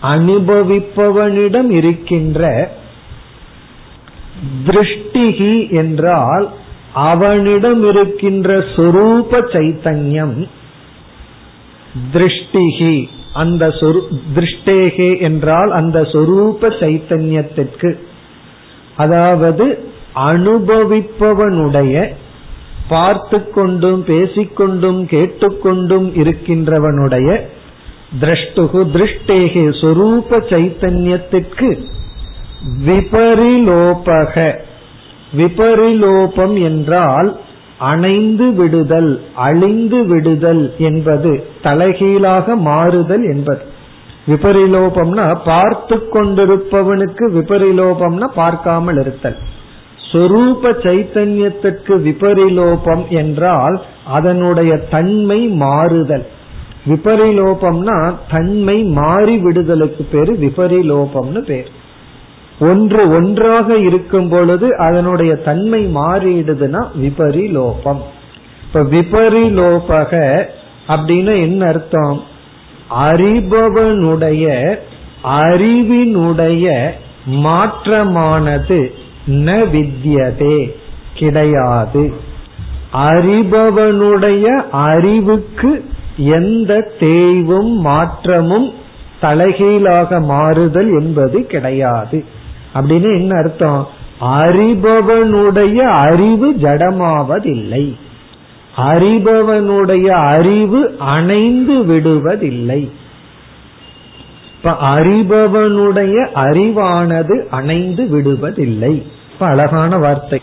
அனுபவிப்பவனிடம் 0.02 1.70
இருக்கின்ற 1.70 2.70
திருஷ்டிகி 4.66 5.70
என்றால் 5.70 6.50
அவனிடம் 6.92 7.88
இருக்கின்ற 7.88 8.56
சொரூப 8.58 9.30
சைத்தன்யம் 9.30 10.46
திருஷ்டிகி. 12.12 13.08
அந்த 13.32 13.68
திருஷ்டேகே 14.34 15.20
என்றால் 15.20 15.70
அந்த 15.70 16.00
சொரூப 16.00 16.60
சைத்தன்யத்திற்கு. 16.60 17.96
அதாவது 18.96 19.90
அனுபவிப்பவனுடைய 20.14 22.12
பார்த்து 22.88 23.38
கொண்டும் 23.50 24.04
பேசிக்கொண்டும் 24.06 25.00
கேட்டுக்கொண்டும் 25.12 26.08
இருக்கின்றவனுடைய 26.22 27.28
திரஷ்டுகு 28.20 28.80
திருஷ்டேகே 28.94 29.64
சொரூப 29.80 30.38
சைத்தன்யத்திற்கு 30.50 31.68
விபரிலோபக. 32.86 34.34
விபரிலோபம் 35.36 36.54
என்றால் 36.62 37.28
அணைந்து 37.78 38.46
விடுதல் 38.52 39.10
அழிந்து 39.34 40.06
விடுதல் 40.06 40.62
என்பது 40.78 41.32
தலைகீழாக 41.62 42.56
மாறுதல் 42.56 43.24
என்பது. 43.34 43.62
விபரிலோபம்னா 44.26 45.26
பார்த்து 45.44 45.96
கொண்டிருப்பவனுக்கு 46.12 47.26
விபரிலோபம்னா 47.36 48.28
பார்க்காமல் 48.34 48.98
இருத்தல். 48.98 49.38
சொரூப 50.12 50.62
சைத்தன்யத்திற்கு 50.62 51.94
விபரிலோபம் 52.06 53.08
என்றால் 53.08 53.82
அதனுடைய 54.04 54.76
தன்மை 54.76 55.46
மாறுதல். 55.46 56.26
விபரிலோபம்னா 56.88 58.14
தன்மை 58.30 58.82
மாறி 58.82 59.36
விடுதலுக்கு 59.36 60.02
பேரு 60.10 60.32
விபரிலோபம்னு 60.40 61.38
பேர். 61.38 61.68
ஒன்று 62.60 63.10
ஒன்றாக 63.10 63.76
இருக்கும் 63.76 64.28
பொழுது 64.28 64.76
அதனுடைய 64.76 65.34
தன்மை 65.34 65.94
மாறிடுதுன்னா 65.94 66.86
விபரிலோபம். 67.02 68.00
இப்ப 68.62 68.82
விபரிலோபக 68.82 70.44
அப்படின்னு 70.88 71.40
என்ன 71.40 71.66
அர்த்தம்? 71.66 72.22
அறிபவனுடைய 73.08 74.76
அறிவினுடைய 75.24 76.90
மாற்றமானது. 77.26 79.06
ந 79.28 79.64
வித்யதே 79.72 80.70
கிடையாது. 81.14 82.14
அறிபவனுடைய 82.92 84.46
அறிவுக்கு 84.70 85.84
எந்த 86.16 86.92
தேய்வும் 87.00 87.74
மாற்றமும் 87.74 88.72
தலைகீழாக 89.20 90.20
மாறுதல் 90.20 91.00
என்பது 91.00 91.46
கிடையாது. 91.46 92.24
அப்படின்னு 92.74 93.18
என்ன 93.18 93.38
அர்த்தம்? 93.38 93.88
அறிபவனுடைய 94.20 95.74
அறிவு 95.74 96.52
ஜடமாவதில்லை. 96.52 97.94
அறிபவனுடைய 98.76 100.06
அறிவு 100.06 100.96
அணைந்து 100.98 101.84
விடுவதில்லை. 101.84 102.90
இப்ப 104.56 104.70
அறிபவனுடைய 104.70 106.28
அறிவானது 106.34 107.48
அணைந்து 107.48 108.04
விடுவதில்லை. 108.04 109.02
இப்ப 109.38 109.50
அழகான 109.50 109.98
வார்த்தை. 109.98 110.40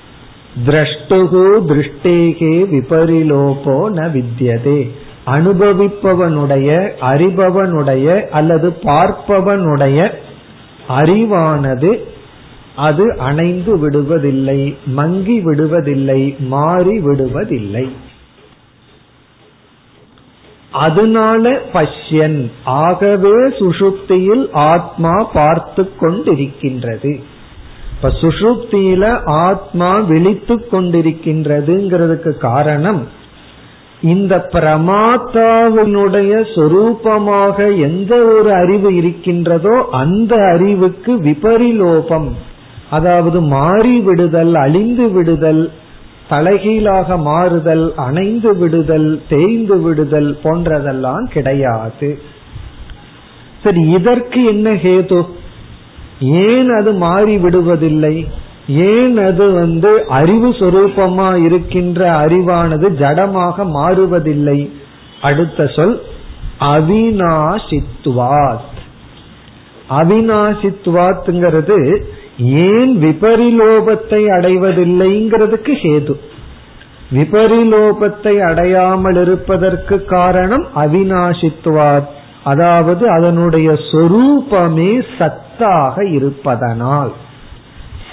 திரஷ்டுகு 0.66 1.42
திருஷ்டேகே 1.70 2.52
விபரிலோபோ 2.74 3.74
ந 3.96 4.06
வித்தியதே 4.12 4.90
அனுபவிப்பவனுடைய 5.26 6.70
அறிபவனுடைய 7.02 8.30
அல்லது 8.30 8.70
பார்ப்பவனுடைய 8.84 10.14
அறிவானது 10.90 12.00
அது 12.76 13.18
அணைந்து 13.20 13.74
விடுவதில்லை 13.78 14.76
மங்கி 14.86 15.38
விடுவதில்லை 15.46 16.38
மாறி 16.38 17.00
விடுவதில்லை. 17.00 17.90
அதனால 20.72 21.60
பஷ்யன். 21.74 22.52
ஆகவே 22.64 23.36
சுஷுப்தியில் 23.50 24.50
ஆத்மா 24.54 25.30
பார்த்து 25.34 25.92
கொண்டிருக்கின்றது. 26.02 27.24
இப்ப 28.06 28.18
சுஷுப்தியில 28.22 29.24
ஆத்மா 29.26 30.00
விழித்து 30.00 30.56
கொண்டிருக்கின்றதுங்கிறதுக்கு 30.72 32.38
காரணம் 32.38 33.08
இந்த 34.02 34.50
பிரமாத்தாவினுடைய 34.52 36.32
சொரூபமாக 36.56 37.58
எந்த 37.82 38.16
ஒரு 38.16 38.54
அறிவு 38.54 38.96
இருக்கின்றதோ 38.96 39.88
அந்த 39.92 40.36
அறிவுக்கு 40.36 41.14
விபரிலோபம் 41.16 42.28
அதாவது 42.90 43.42
மாறி 43.42 44.00
விடுதல் 44.00 44.54
அழிந்து 44.56 45.08
விடுதல் 45.10 45.72
தலைகீழாக 46.30 47.18
மாறுதல் 47.18 47.94
அணைந்து 47.96 48.58
விடுதல் 48.58 49.22
தேய்ந்து 49.30 49.82
விடுதல் 49.82 50.40
போன்றதெல்லாம் 50.44 51.26
கிடையாது. 51.32 52.20
சரி 53.64 53.82
இதற்கு 53.90 54.44
என்ன 54.44 54.70
ஹேது? 54.72 55.26
ஏன் 56.20 56.70
அது 56.70 56.94
மாறி 56.94 57.38
விடுவதில்லை 57.38 58.28
ஏன் 58.68 59.18
அது 59.18 59.52
வந்து 59.52 60.06
அறிவு 60.08 60.50
சொரூபமா 60.50 61.46
இருக்கின்ற 61.46 62.28
அறிவானது 62.28 62.90
ஜடமாக 62.90 63.66
மாறுவதில்லை? 63.66 64.72
அடுத்த 65.22 65.68
சொல் 65.68 66.02
அவினாசித்வாத் 66.60 68.60
அவினாசித்வாத்ங்கிறது 69.90 72.02
ஏன் 72.38 73.02
விபரிலோபத்தை 73.02 74.10
அடைவதில்லைங்கிறதுக்கு 74.10 75.74
ஹேது. 75.84 76.16
விபரிலோபத்தை 77.14 78.40
அடையாமல் 78.40 79.22
இருப்பதற்கு 79.22 80.06
காரணம் 80.06 80.68
அவினாசித்துவாத் 80.76 82.08
அதாவது 82.44 83.10
அதனுடைய 83.10 83.72
சொரூபமே 83.72 85.02
சத்தாக 85.60 86.14
இருப்பதனால் 86.14 87.14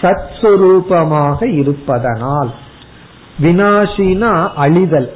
சத் 0.01 0.31
சுரூபமாக 0.41 1.53
இருப்பதனால் 1.53 2.51
வினாஷினா 3.43 4.51
அழிதல். 4.57 5.09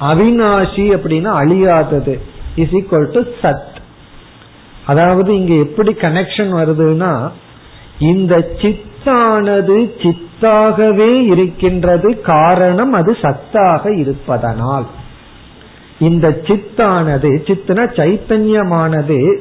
அவினாஷி 0.00 0.84
அப்படின்னா 0.96 1.32
அழியாதது. 1.42 2.18
இஸ் 2.56 2.70
ஈக்வல் 2.70 3.12
டு 3.12 3.20
சத். 3.42 3.76
அதாவது 4.86 5.36
இங்க 5.36 5.54
எப்படி 5.54 5.92
கனெக்ஷன் 5.92 6.52
வருதுன்னா 6.54 7.30
இந்த 7.98 8.48
சித்தானது 8.56 9.76
சித்தாகவே 10.02 11.26
இருக்கின்றது 11.26 12.20
காரணம் 12.20 12.92
அது 12.92 13.16
சத்தாக 13.22 13.98
இருப்பதனால். 13.98 14.86
இந்த 15.98 16.40
சித்தானது 16.42 17.30
சித்துனா 17.46 17.84
சைத்தன்யமானது 17.98 19.36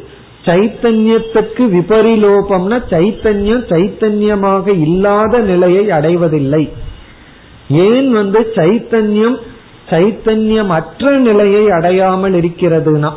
சைத்தன்யத்துக்கு 0.47 1.63
விபரிலோபம்னா 1.75 2.77
சைத்தன்யம் 2.89 3.65
சைத்தன்யமாக 3.71 4.67
இல்லாத 4.67 5.39
நிலையை 5.39 5.91
அடைவதில்லை. 5.91 6.69
ஏன் 7.69 8.11
வந்து 8.11 8.51
சைத்தன்யம் 8.55 9.37
சைத்தன்யம் 9.89 10.67
அற்ற 10.67 11.11
நிலையை 11.17 11.69
அடையாமல் 11.69 12.33
இருக்கிறதுனா? 12.33 13.11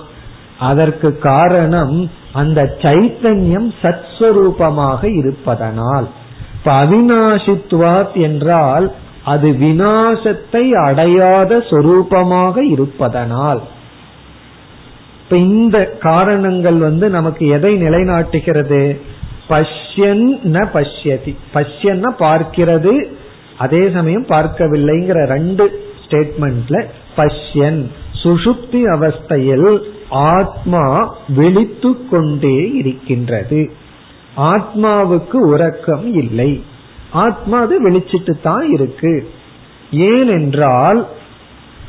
அதற்கு 0.59 1.19
காரணம் 1.19 2.11
அந்த 2.33 2.77
சைத்தன்யம் 2.83 3.69
சத்ஸ்வரூபமாக 3.83 5.17
இருப்பதனால். 5.17 6.09
இப்ப 6.55 6.73
என்றால் 8.15 8.93
அது 9.25 9.53
வினாசத்தை 9.53 10.73
அடையாத 10.73 11.57
சொரூபமாக 11.57 12.57
இருப்பதனால். 12.71 13.61
இப்ப 15.31 15.43
இந்த 15.43 15.97
காரணங்கள் 16.01 16.77
வந்து 16.77 17.11
நமக்கு 17.11 17.47
எதை 17.47 17.83
நிலைநாட்டுகிறது? 17.83 19.01
பஷ்யன் 19.49 20.25
ந 20.45 20.65
பஷ்யதி. 20.75 21.37
பஷ்யன்னா 21.55 22.09
பார்க்கிறது 22.19 23.05
அதே 23.59 23.91
சமயம் 23.91 24.27
பார்க்கவில்லைங்கிற 24.27 25.25
ரெண்டு 25.25 25.83
ஸ்டேட்மெண்ட்ல 26.03 26.85
பஷ்யன் 27.17 27.87
சுசுப்தி 28.23 28.83
அவஸ்தையில் 28.97 29.79
ஆத்மா 30.09 31.15
விழித்து 31.29 32.09
கொண்டே 32.09 32.71
இருக்கின்றது. 32.73 33.71
ஆத்மாவுக்கு 34.37 35.37
உறக்கம் 35.37 36.15
இல்லை. 36.15 36.63
ஆத்மா 37.11 37.61
அது 37.61 37.91
வெளிச்சிட்டு 37.91 38.43
தான் 38.43 38.71
இருக்கு. 38.71 39.31
ஏனென்றால் 39.91 41.07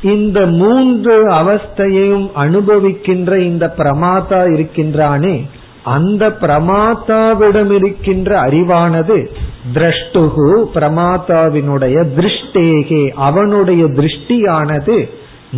இந்த 0.02 0.46
மூன்று 0.46 1.28
அவஸ்தையையும் 1.28 2.28
அனுபவிக்கின்ற 2.34 3.36
இந்த 3.36 3.74
பிரமாதா 3.78 4.40
இருக்கின்றானே 4.52 5.46
அந்த 5.84 6.28
பிரமாதாவிடம் 6.40 7.70
இருக்கின்ற 7.70 8.40
அறிவானது 8.42 9.30
திரஷ்டுகு 9.74 10.64
பிரமாதாவினுடைய 10.74 11.96
திருஷ்டேகே 12.16 13.08
அவனுடைய 13.08 13.84
திருஷ்டியானது 13.84 15.10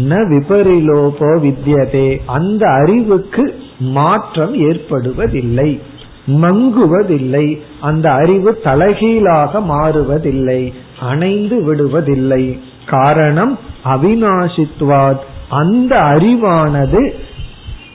ந 0.08 0.14
விபரிலோபோ 0.32 1.30
வித்யதே 1.42 2.20
அந்த 2.26 2.70
அறிவுக்கு 2.70 3.60
மாற்றம் 3.78 4.54
ஏற்படுவதில்லை 4.54 5.80
மங்குவதில்லை 6.26 7.58
அந்த 7.80 8.12
அறிவு 8.12 8.60
தலைகீழாக 8.64 9.60
மாறுவதில்லை 9.60 10.72
அணைந்து 11.00 11.56
விடுவதில்லை. 11.62 12.58
காரணம் 12.86 13.58
அவினாசித்வாத் 13.84 15.20
அந்த 15.48 15.96
அறிவானது 15.96 17.14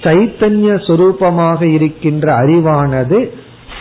சைத்தன்ய 0.02 0.76
சொரூபமாக 0.88 1.62
இருக்கின்ற 1.62 2.40
அறிவானது 2.40 3.30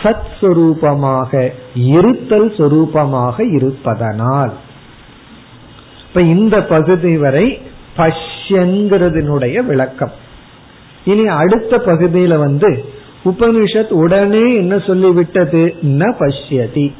சத் 0.03 0.29
சொரூபமாக 0.41 1.51
இருத்தல் 1.73 2.51
சொரூபமாக 2.51 3.53
இருப்பதனால். 3.53 4.53
இப்ப 6.07 6.21
இந்த 6.21 6.63
பகுதி 6.63 7.17
வரை 7.17 7.61
பஷ்யங்கிறதுனுடைய 7.97 9.65
விளக்கம். 9.65 10.11
இனி 11.05 11.27
அடுத்த 11.27 11.77
பகுதியில 11.77 12.37
வந்து 12.37 12.85
உபனிஷத் 13.25 13.89
உடனே 13.89 14.55
என்ன 14.55 14.75
சொல்லிவிட்டது? 14.75 15.75
ந 15.81 16.13
பஷ்யதி. 16.19 16.93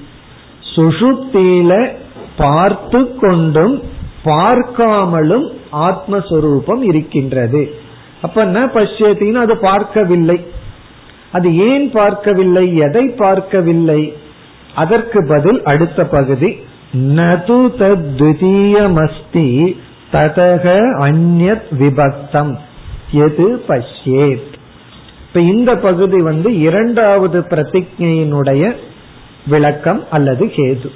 சுஷுப்தியில 0.76 1.92
பார்த்து 2.38 3.16
கொண்டும் 3.16 3.84
பார்க்காமலும் 4.26 5.54
ஆத்மஸ்வரூபம் 5.74 6.82
இருக்கின்றது. 6.82 7.74
அப்ப 8.22 8.46
ந 8.46 8.48
பஷ்யத்தின்னு 8.48 9.34
அது 9.34 9.58
பார்க்கவில்லை. 9.58 10.48
அது 11.32 11.58
ஏன் 11.58 11.92
பார்க்கவில்லை? 11.92 12.76
எதை 12.76 13.08
பார்க்கவில்லை? 13.08 14.14
அதற்கு 14.76 15.26
பதில் 15.28 15.64
அடுத்த 15.64 16.06
பகுதி. 16.06 16.56
நது 16.94 17.58
தத்விதீயமஸ்தி 17.80 19.76
ததக 20.12 20.80
அந்நத் 21.00 21.68
விபக்தம் 21.80 22.58
எது 23.12 23.64
பஷ்யேத்? 23.68 24.48
இப்ப 25.28 25.40
இந்த 25.40 25.76
பகுதி 25.76 26.22
வந்து 26.22 26.60
இரண்டாவது 26.60 27.40
பிரதிஜையினுடைய 27.40 28.76
விளக்கம் 29.48 30.04
அல்லது 30.12 30.46
கேது 30.46 30.90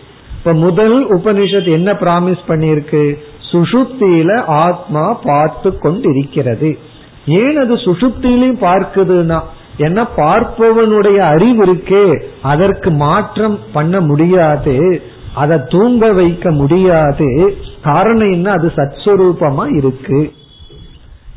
இப்ப 0.45 0.55
முதல் 0.57 1.15
உபனிஷத் 1.15 1.71
என்ன 1.71 1.91
பிராமிஸ் 1.91 2.39
பண்ணிருக்கு 2.47 3.17
சுஷுப்தியில 3.51 4.43
ஆத்மா 4.45 5.13
பார்த்து 5.13 5.77
கொண்டிருக்கிறது. 5.77 6.77
ஏன் 7.25 7.57
அது 7.57 7.75
சுஷுப்தியிலையும் 7.75 8.61
பார்க்குதுன்னா? 8.61 9.41
என்ன 9.77 10.05
பார்ப்பவனுடைய 10.17 11.15
அறிவு 11.15 11.65
இருக்கே 11.65 12.21
அதற்கு 12.41 12.91
மாற்றம் 12.91 13.59
பண்ண 13.73 13.99
முடியாது 13.99 15.01
அதை 15.33 15.59
தூங்க 15.69 16.13
வைக்க 16.13 16.51
முடியாது. 16.51 17.57
காரணம் 17.83 18.31
என்ன? 18.31 18.51
அது 18.51 18.71
சத்ஸ்வரூபமா 18.75 19.75
இருக்கு. 19.75 20.33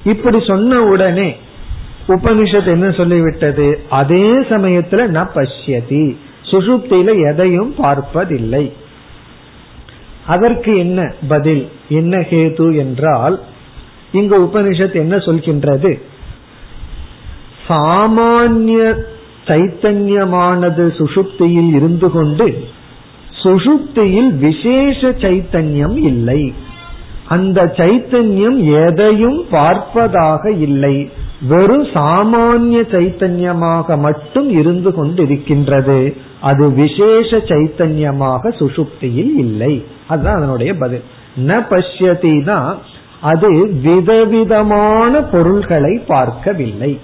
இப்படி 0.05 0.45
சொன்ன 0.47 0.83
உடனே 0.83 1.37
உபனிஷத் 2.09 2.67
என்ன 2.67 2.89
சொல்லிவிட்டது? 2.89 3.75
அதே 3.89 4.33
சமயத்துல 4.33 5.07
ந 5.09 5.27
பஷ்யதி. 5.35 6.17
சுசுப்தியில 6.51 7.33
எதையும் 7.33 7.75
பார்ப்பதில்லை. 7.77 8.73
அதற்கு 10.27 10.79
என்ன 10.79 11.15
பதில்? 11.29 11.69
என்ன 11.89 12.17
கேது 12.19 12.77
என்றால் 12.77 13.41
இங்க 14.13 14.39
உபனிஷத் 14.39 14.95
என்ன 14.95 15.17
சொல்கின்றது? 15.17 16.01
சாமானிய 17.69 19.05
சைத்தன்யமானது 19.47 20.85
சுசுப்தியில் 20.99 21.75
இருந்து 21.75 22.11
கொண்டு 22.11 22.69
சுசுப்தியில் 23.43 24.31
விசேஷ 24.37 25.09
சைத்தன்யம் 25.09 25.97
இல்லை. 25.97 26.53
அந்த 27.29 27.73
சைத்தன்யம் 27.77 28.87
எதையும் 28.87 29.45
பார்ப்பதாக 29.51 30.47
இல்லை. 30.57 31.11
வெறும் 31.41 31.85
சாமானிய 31.85 32.81
சைத்தன்யமாக 32.83 33.99
மட்டும் 33.99 34.51
இருந்து 34.51 34.91
கொண்டிருக்கின்றது. 34.91 36.17
அது 36.41 36.73
விசேஷ 36.73 37.37
சைத்தன்யமாக 37.37 38.49
சுசுப்தியில் 38.49 39.37
இல்லை. 39.37 39.85
அதுதான் 40.09 40.37
அதனுடைய 40.37 40.75
பதில். 40.75 41.03
ந 41.39 41.65
பஷ்யதி 41.71 42.81
அது 43.21 43.73
விதவிதமான 43.83 45.23
பொருள்களை 45.23 46.05
பார்க்கவில்லை. 46.07 47.01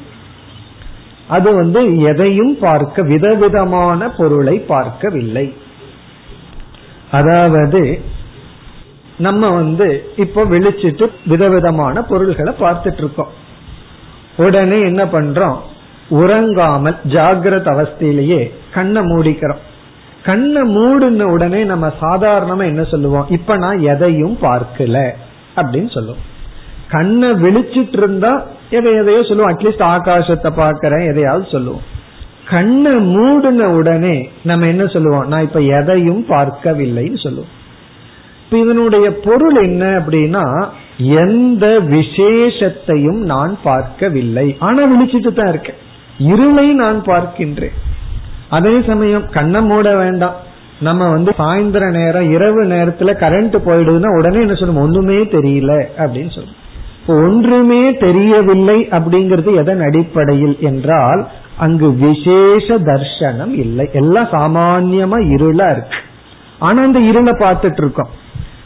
அது 1.29 1.55
வந்து 1.55 2.01
எதையும் 2.01 2.59
பார்க்க 2.59 3.03
விதவிதமான 3.03 4.11
பொருளை 4.11 4.59
பார்க்கவில்லை. 4.59 5.55
அதாவது 7.11 8.01
நம்ம 9.19 9.51
வந்து 9.51 10.05
இப்ப 10.17 10.45
விழிச்சிட்டு 10.45 11.09
விதவிதமான 11.27 12.03
பொருள்களை 12.03 12.53
பார்த்துட்டு 12.61 12.99
இருக்கோம். 12.99 13.41
உடனே 14.43 14.81
என்ன 14.81 15.05
பண்றோம்? 15.05 15.59
உறங்காமல் 16.11 16.99
ஜாகிரத 17.09 17.67
அவஸ்தையிலேயே 17.75 18.41
கண்ணை 18.75 19.03
மூடிக்கிறோம். 19.03 19.63
கண்ணை 20.25 20.63
மூடின 20.63 21.27
உடனே 21.27 21.61
நம்ம 21.65 21.87
சாதாரணமா 22.01 22.65
என்ன 22.65 22.83
சொல்லுவோம்? 22.85 23.29
இப்ப 23.29 23.57
நான் 23.57 23.81
எதையும் 23.81 24.37
பார்க்கல 24.43 24.99
அப்படின்னு 25.57 25.91
சொல்லுவோம் 25.93 26.31
கண்ணை 26.89 27.29
விழிச்சிட்டு 27.31 27.99
இருந்தா 27.99 28.33
எதை 28.71 28.91
எதையோ 28.95 29.23
சொல்லுவோம். 29.23 29.51
அட்லீஸ்ட் 29.51 29.85
ஆகாசத்தை 29.95 30.51
பாக்கிறேன் 30.57 31.09
எதையாவது 31.11 31.47
சொல்லுவோம். 31.51 31.85
கண்ணை 32.49 32.93
மூடின 32.93 33.69
உடனே 33.71 34.31
நம்ம 34.43 34.67
என்ன 34.67 34.85
சொல்லுவோம்? 34.87 35.27
நான் 35.29 35.43
இப்ப 35.43 35.61
எதையும் 35.61 36.25
பார்க்கவில்லைன்னு 36.29 37.21
சொல்லுவோம். 37.23 37.53
இப்ப 38.45 38.59
இதனுடைய 38.59 39.07
பொருள் 39.17 39.57
என்ன 39.63 39.85
அப்படின்னா 39.99 40.45
எந்த 40.97 41.67
விசேஷத்தையும் 41.67 43.19
நான் 43.19 43.59
பார்க்கவில்லை. 43.63 44.57
ஆனா 44.59 44.83
விழிச்சிட்டு 44.85 45.33
தான் 45.33 45.49
இருக்கேன். 45.49 45.77
இருளை 46.19 46.73
நான் 46.73 47.03
பார்க்கின்றேன். 47.05 47.73
அதே 48.51 48.83
சமயம் 48.87 49.31
கண்ணை 49.31 49.63
மூட 49.63 49.97
வேண்டாம். 49.97 50.35
நம்ம 50.81 51.11
வந்து 51.11 51.35
சாயந்தர 51.39 51.91
நேரம் 51.91 52.31
இரவு 52.31 52.65
நேரத்துல 52.65 53.13
கரண்ட் 53.13 53.57
போயிடுதுன்னா 53.67 54.19
உடனே 54.19 54.41
என்ன 54.41 54.55
சொல்லுவோம்? 54.55 54.83
ஒண்ணுமே 54.83 55.15
தெரியல 55.15 55.85
அப்படின்னு 55.99 56.35
சொல்லுவோம். 56.35 56.61
ஒன்றுமே 57.07 57.95
தெரியவில்லை 57.95 58.89
அப்படிங்கிறது 58.91 59.57
எதன் 59.57 59.81
அடிப்படையில் 59.81 60.57
என்றால் 60.61 61.29
அங்கு 61.57 61.95
விசேஷ 61.95 62.79
தர்சனம் 62.79 63.51
இல்லை. 63.51 63.89
எல்லாம் 63.93 64.29
சாமான்யமா 64.33 65.17
இருளா 65.17 65.71
இருக்கு. 65.71 65.97
ஆனா 66.59 66.83
அந்த 66.83 66.99
இருளை 66.99 67.33
பார்த்துட்டு 67.33 67.79
இருக்கோம். 67.79 68.21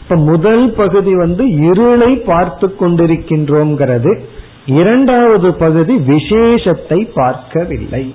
இப்ப 0.08 0.16
முதல் 0.16 0.70
பகுதி 0.70 1.14
வந்து 1.14 1.50
இருளை 1.50 2.16
பார்த்து 2.16 2.74
கொண்டிருக்கின்றோங்கிறது 2.80 4.18
இரண்டாவது 4.66 5.54
பகுதி 5.54 5.96
விசேஷத்தை 5.96 7.04
பார்க்கவில்லை. 7.14 8.14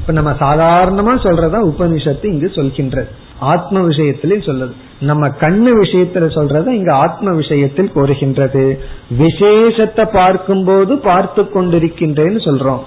இப்ப 0.00 0.12
நம்ம 0.12 0.30
சாதாரணமா 0.30 1.14
சொல்றதா 1.18 1.58
உபனிஷத்து 1.72 2.24
இங்கு 2.24 2.50
சொல்கின்றது. 2.54 3.06
ஆத்ம 3.38 3.80
விஷயத்திலே 3.80 4.38
சொல்லுது. 4.46 4.72
நம்ம 5.00 5.28
கண்ணு 5.28 5.70
விஷயத்துல 5.82 6.24
சொல்றத 6.36 6.68
இங்க 6.68 6.94
ஆத்ம 6.94 7.32
விஷயத்தில் 7.32 7.92
கோருகின்றது 7.94 8.78
விசேஷத்தை 9.18 10.04
பார்க்கும்போது 10.12 10.98
பார்த்து 10.98 11.42
கொண்டிருக்கின்றேன்னு 11.42 12.40
சொல்றோம். 12.48 12.80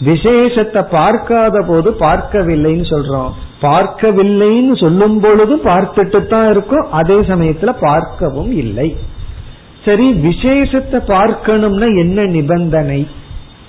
விசேஷத்தை 0.00 0.82
பார்க்காத 0.90 1.62
போது 1.68 1.90
பார்க்கவில்லைன்னு 2.00 2.86
சொல்றோம். 2.90 3.30
பார்க்கவில்லைன்னு 3.62 4.74
சொல்லும் 4.80 5.20
பொழுது 5.20 5.56
பார்த்துட்டு 5.56 6.26
தான் 6.26 6.50
இருக்கும். 6.50 6.86
அதே 6.90 7.18
சமயத்துல 7.20 7.72
பார்க்கவும் 7.80 8.52
இல்லை. 8.52 8.96
சரி 9.84 10.12
விசேஷத்தை 10.12 11.00
பார்க்கணும்னா 11.06 11.88
என்ன 12.02 12.24
நிபந்தனை? 12.24 13.06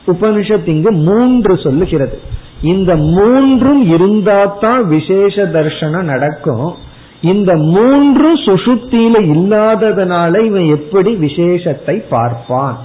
உபனிஷத் 0.07 0.67
இங்கு 0.67 0.91
மூன்று 0.91 1.57
சொல்லுகிறது. 1.57 2.19
இந்த 2.61 2.95
மூன்றும் 2.95 3.83
இருந்தா 3.89 4.39
தான் 4.45 4.87
விசேஷ 4.87 5.43
தர்ஷனம் 5.45 6.09
நடக்கும். 6.13 6.75
இந்த 7.21 7.55
மூன்று 7.55 8.29
சுசுத்தியில 8.45 9.15
இல்லாததுனால 9.35 10.33
இவன் 10.45 10.67
எப்படி 10.77 11.11
விசேஷத்தை 11.15 11.95
பார்ப்பான்? 12.09 12.77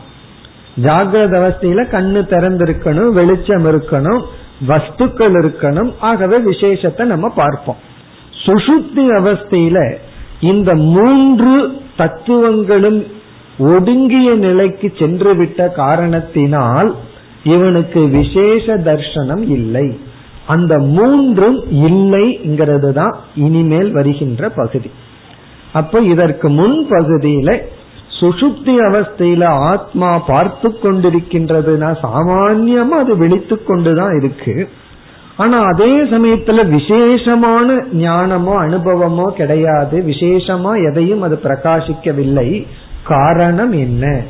ஜாகிரத 0.84 1.34
அவஸ்தையில 1.40 1.82
கண்ணு 1.94 2.20
திறந்திருக்கணும் 2.32 3.12
வெளிச்சம் 3.12 3.66
இருக்கணும் 3.72 4.22
வஸ்துக்கள் 4.68 5.36
இருக்கணும். 5.40 5.90
ஆகவே 6.00 6.36
விசேஷத்தை 6.38 7.04
நம்ம 7.06 7.28
பார்ப்போம். 7.28 7.76
சுசுத்தி 8.44 9.04
அவஸ்தையில 9.10 9.78
இந்த 10.40 10.74
மூன்று 10.74 11.80
தத்துவங்களும் 11.96 13.06
ஒடுங்கிய 13.58 14.34
நிலைக்கு 14.34 14.92
சென்று 14.98 15.34
விட்ட 15.36 15.68
காரணத்தினால் 15.68 16.94
இவனுக்கு 17.42 18.08
விசேஷ 18.08 18.76
தர்சனம் 18.76 19.44
இல்லை. 19.48 19.86
அந்த 20.46 20.78
மூன்றும் 20.78 21.58
இல்லைங்கிறது 21.88 22.90
தான் 22.92 23.14
இனிமேல் 23.34 23.92
வருகின்ற 23.92 24.48
பகுதி. 24.48 24.90
அப்ப 25.72 26.00
இதற்கு 26.00 26.48
முன் 26.48 26.86
பகுதியில 26.90 27.50
சுசுப்தி 28.20 28.74
அவஸ்தையில 28.80 29.44
ஆத்மா 29.44 30.18
பார்த்து 30.18 30.68
கொண்டிருக்கின்றதுனா 30.68 31.96
சாமான்யமா 32.02 32.88
அது 32.88 33.16
விழித்து 33.16 33.64
கொண்டுதான் 33.64 34.18
இருக்கு. 34.18 34.68
ஆனா 35.36 35.62
அதே 35.62 36.02
சமயத்துல 36.02 36.68
விசேஷமான 36.68 37.74
ஞானமோ 37.74 38.54
அனுபவமோ 38.58 39.30
கிடையாது. 39.30 40.04
விசேஷமா 40.06 40.90
எதையும் 40.90 41.22
அது 41.22 41.40
பிரகாசிக்கவில்லை. 41.42 42.66
காரணம் 43.04 43.72
என்ன? 43.72 44.22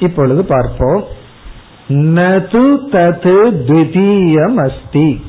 இப்பொழுது 0.00 0.44
பார்ப்போம். 0.44 1.04
நது 1.88 2.78
தது 2.92 3.36
துவிதீயம் 3.66 4.70
அஸ்தி 4.70 5.20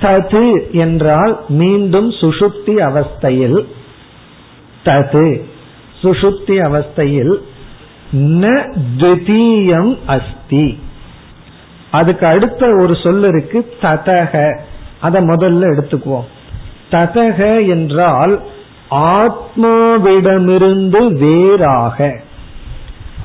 தது 0.00 0.70
என்றால் 0.70 1.44
மீண்டும் 1.48 2.10
சுசுப்தி 2.10 2.76
அவஸ்தையில். 2.88 3.64
தது. 4.84 5.42
சுஷுப்தி 6.02 6.46
அவஸ்தையில் 6.46 7.40
ந 8.16 8.74
துவிதீயம் 8.98 9.98
அஸ்தி. 10.06 10.78
அதுக்கு 11.90 12.26
அடுத்த 12.26 12.66
ஒரு 12.80 12.94
சொல் 12.94 13.24
இருக்கு 13.24 13.74
ததக. 13.82 14.58
அத 15.00 15.20
முதல்ல 15.20 15.72
எடுத்துக்குவோம். 15.72 16.24
ததக 16.90 17.68
என்றால் 17.68 18.42
ஆத்மாவிடமிருந்து 18.90 21.12
வேறாக. 21.12 22.20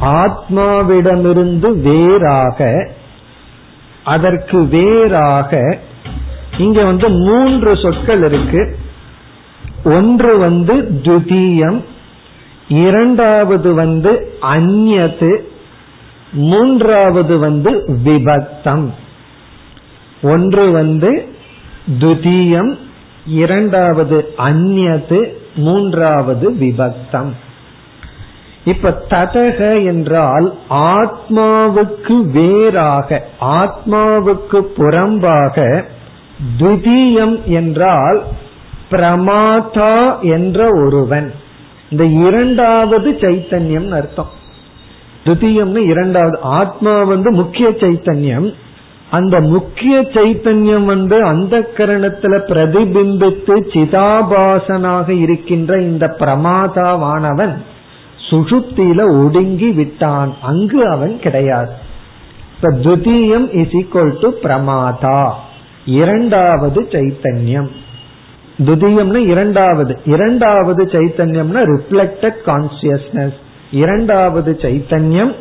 ஆத்மாவிடமிருந்து 0.01 1.79
வேறாக 1.79 2.89
அதற்கு 4.03 4.67
வேறாக 4.67 5.79
இங்க 6.57 6.83
வந்து 6.83 7.09
மூன்று 7.09 7.77
சொற்கள் 7.77 8.23
இருக்கு. 8.23 8.77
ஒன்று 9.83 10.37
வந்து 10.37 11.01
துதியம் 11.03 11.81
இரண்டாவது 12.67 13.73
வந்து 13.73 14.37
அந்நது 14.41 15.37
மூன்றாவது 16.31 17.39
வந்து 17.39 17.99
விபத்தம். 18.03 18.89
ஒன்று 20.21 20.71
வந்து 20.71 21.27
துதியம் 21.99 22.77
இரண்டாவது 23.25 24.33
அந்நது 24.37 25.33
மூன்றாவது 25.55 26.51
விபக்தம் 26.51 27.31
இப்ப 28.65 29.05
ததக 29.09 29.85
என்றால் 29.85 30.57
ஆத்மாவுக்கு 30.69 32.21
வேறாக 32.31 33.27
ஆத்மாவுக்கு 33.41 34.61
புறம்பாக 34.77 35.83
துதியம் 36.57 37.43
என்றால் 37.43 38.23
பிரமாதா 38.91 40.19
என்ற 40.19 40.69
ஒருவன். 40.85 41.33
இந்த 41.93 42.05
இரண்டாவது 42.05 43.11
சைத்தன்யம் 43.11 43.89
அர்த்தம். 43.89 44.29
துதியம்னு 45.23 45.77
இரண்டாவது 45.77 46.39
ஆத்மா 46.41 47.03
வந்து 47.03 47.31
முக்கிய 47.31 47.69
சைத்தன்யம். 47.69 48.53
அந்த 49.11 49.41
முக்கிய 49.41 50.01
சைத்தன்யம் 50.01 50.85
வந்து 50.85 51.23
அந்த 51.23 51.69
கரணத்துல 51.77 52.39
பிரதிபிம்பித்து 52.47 53.55
சிதாபாசனாக 53.73 55.09
இருக்கின்ற 55.09 55.81
இந்த 55.81 56.15
பிரமாதாவானவன் 56.19 57.53
சுஷுப்தியில 58.29 59.25
ஒடுங்கி 59.25 59.69
விட்டான். 59.71 60.35
அங்கு 60.41 60.89
அவன் 60.89 61.19
கிடையாது. 61.19 61.71
இப்ப 62.55 62.71
துதியம் 62.71 63.55
இஸ் 63.55 63.75
ஈக்வல் 63.75 64.19
டு 64.19 64.33
பிரமாதா. 64.43 65.31
இரண்டாவது 65.85 66.81
சைத்தன்யம். 66.81 67.69
துதியம்னா 68.57 69.17
இரண்டாவது. 69.17 69.97
இரண்டாவது 70.05 70.85
சைத்தன்யம்னா 70.85 71.77
ரிஃப்ளெக்டட் 71.77 72.35
கான்சியஸ்னஸ் 72.45 73.33
இரண்டாவது 73.71 74.57
சைத்தன்யம் 74.61 75.35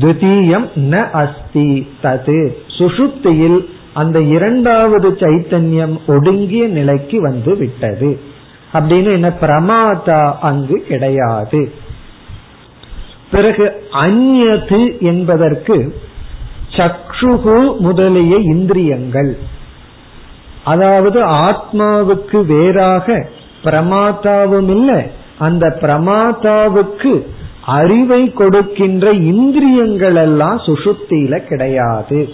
துதியம் 0.00 0.68
ந 0.74 1.10
அஸ்தி 1.10 1.88
தது. 2.02 2.56
சுஷுப்தியில் 2.78 3.64
அந்த 3.94 4.20
இரண்டாவது 4.20 5.10
சைத்தன்யம் 5.10 5.98
ஒடுங்கிய 6.06 6.66
நிலைக்கு 6.66 7.20
வந்து 7.20 7.56
விட்டது. 7.56 8.20
அப்படின்னு 8.72 9.12
என்ன? 9.12 9.32
பிரமாதா 9.40 10.32
அங்கு 10.40 10.84
கிடையாது. 10.88 11.72
பிறகு 13.30 13.88
அந்நது 13.92 15.00
என்பதற்கு 15.00 15.94
சக்ஷுகு 16.70 17.78
முதலிய 17.78 18.36
இந்திரியங்கள். 18.36 19.36
அதாவது 20.64 21.24
ஆத்மாவுக்கு 21.26 22.44
வேறாக 22.44 23.28
பிரமாத்தாவும் 23.64 24.68
இல்லை. 24.68 25.10
அந்த 25.38 25.78
பிரமாதாவுக்கு 25.80 27.26
அறிவை 27.66 28.32
கொடுக்கின்ற 28.32 29.10
இந்திரியங்கள் 29.10 30.14
எல்லாம் 30.14 30.56
சுசுப்தியில 30.56 31.38
கிடையாது. 31.38 32.28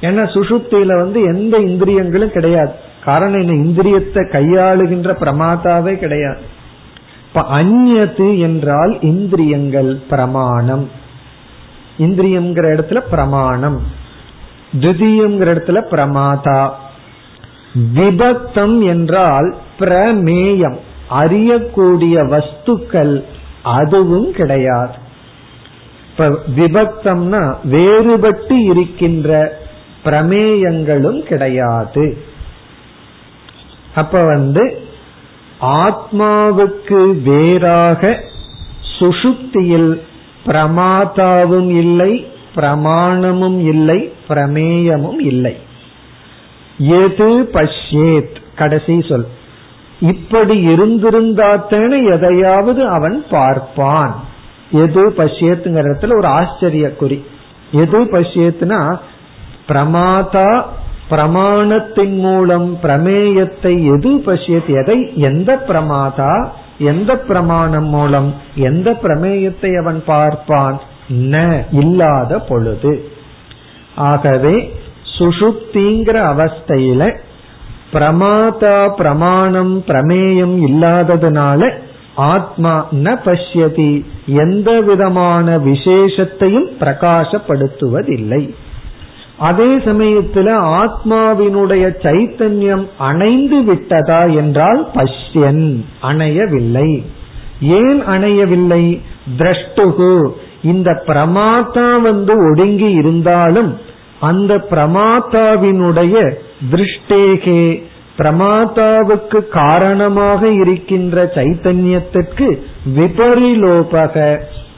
ஏன்னா 0.00 0.24
சுசுப்தியில 0.34 0.98
வந்து 0.98 1.22
எந்த 1.22 1.58
இந்திரியங்களும் 1.58 2.32
கிடையாது. 2.32 2.72
காரணம் 3.04 3.40
என்ன 3.40 3.52
இந்திரியத்தை 3.52 4.28
கையாளுகின்ற 4.30 5.14
பிரமாதாவே 5.20 5.96
கிடையாது. 5.96 6.40
இப்ப 7.26 7.62
அந்நது 7.62 8.38
என்றால் 8.38 9.00
இந்திரியங்கள் 9.00 10.02
பிரமாணம். 10.08 10.90
இந்திரியம்ங்கிற 11.98 12.66
இடத்துல 12.74 13.00
பிரமாணம். 13.10 13.80
திருதியம்ங்கிற 14.80 15.54
இடத்துல 15.54 15.82
பிரமாதா. 15.90 16.70
விபத்தம் 17.74 18.86
என்றால் 18.86 19.56
பிரமேயம். 19.78 20.76
அறியக்கூடிய 21.10 22.16
வஸ்துக்கள் 22.26 23.24
அதுவும் 23.62 24.32
கிடையாது. 24.32 24.96
இப்ப 26.10 26.28
விபக்தம்னா 26.56 27.54
வேறுபட்டு 27.70 28.64
இருக்கின்ற 28.64 29.58
பிரமேயங்களும் 30.04 31.22
கிடையாது. 31.22 32.16
அப்ப 33.94 34.24
வந்து 34.24 34.80
ஆத்மாவுக்கு 35.60 37.22
வேறாக 37.22 38.20
சுசுப்தியில் 38.98 40.00
பிரமாதாவும் 40.46 41.68
இல்லை 41.68 42.26
பிரமாணமும் 42.56 43.60
இல்லை 43.60 44.12
பிரமேயமும் 44.28 45.18
இல்லை. 45.18 45.56
எது 46.88 47.50
பஷ்யேத்? 47.52 48.36
கடைசி 48.56 49.00
சொல். 49.08 49.26
இப்படி 50.00 50.66
இருந்திருந்தாத்தேன 50.66 52.10
எதையாவது 52.10 52.88
அவன் 52.88 53.24
பார்ப்பான். 53.30 54.24
எது 54.70 55.10
பஷ்யத்துங்கிற 55.10 55.84
இடத்துல 55.88 56.16
ஒரு 56.16 56.26
ஆச்சரிய 56.26 56.94
குறி 56.94 57.24
எது 57.72 58.04
பஷ்யத்துனா 58.04 58.98
பிரமாதா 59.68 60.62
பிரமாணத்தின் 61.10 62.16
மூலம் 62.16 62.78
பிரமேயத்தை 62.82 63.84
எது 63.96 64.10
பஷ்யத்? 64.18 64.80
எதை 64.82 65.12
எந்த 65.14 65.64
பிரமாதா 65.68 66.48
எந்த 66.78 67.16
பிரமாணம் 67.16 67.88
மூலம் 67.88 68.34
எந்த 68.54 68.98
பிரமேயத்தை 69.02 69.80
அவன் 69.80 70.02
பார்ப்பான்? 70.06 70.80
ந 71.08 71.64
இல்லாத 71.72 72.38
பொழுது. 72.38 73.10
ஆகவே 73.94 74.80
சுஷுப்திங்கிற 75.18 76.16
அவஸ்தையில 76.32 77.16
பிரமாதா 77.92 78.94
பிரமாணம் 78.94 79.84
பிரமேயம் 79.86 80.56
இல்லாததுனால 80.68 81.70
ஆத்மா 82.14 82.86
ந 82.92 83.16
பஷ்யதி 83.24 84.04
எந்த 84.26 84.80
விதமான 84.80 85.58
விசேஷத்தையும் 85.58 86.68
பிரகாசப்படுத்துவதில்லை. 86.80 88.54
அதே 89.38 89.76
சமயத்துல 89.76 90.48
ஆத்மாவினுடைய 90.80 91.84
சைத்தன்யம் 92.02 92.84
அணைந்து 92.98 93.62
விட்டதா 93.62 94.24
என்றால் 94.24 94.88
பஷ்யன் 94.94 95.84
அணையவில்லை. 96.00 97.04
ஏன் 97.60 98.04
அணையவில்லை? 98.04 99.00
திரஷ்டுகு 99.38 100.28
இந்த 100.62 101.02
பிரமாத்தா 101.06 102.00
வந்து 102.00 102.50
ஒடுங்கி 102.50 102.90
இருந்தாலும் 102.90 103.90
அந்த 104.22 104.52
பிரமாத்தாவினுடைய 104.70 106.16
திருஷ்டேகே 106.72 107.62
பிரமாதாவுக்கு 108.18 109.38
காரணமாக 109.48 110.48
இருக்கின்ற 110.48 111.24
சைத்தன்யத்திற்கு 111.34 112.48
விபரிலோபக 112.96 114.16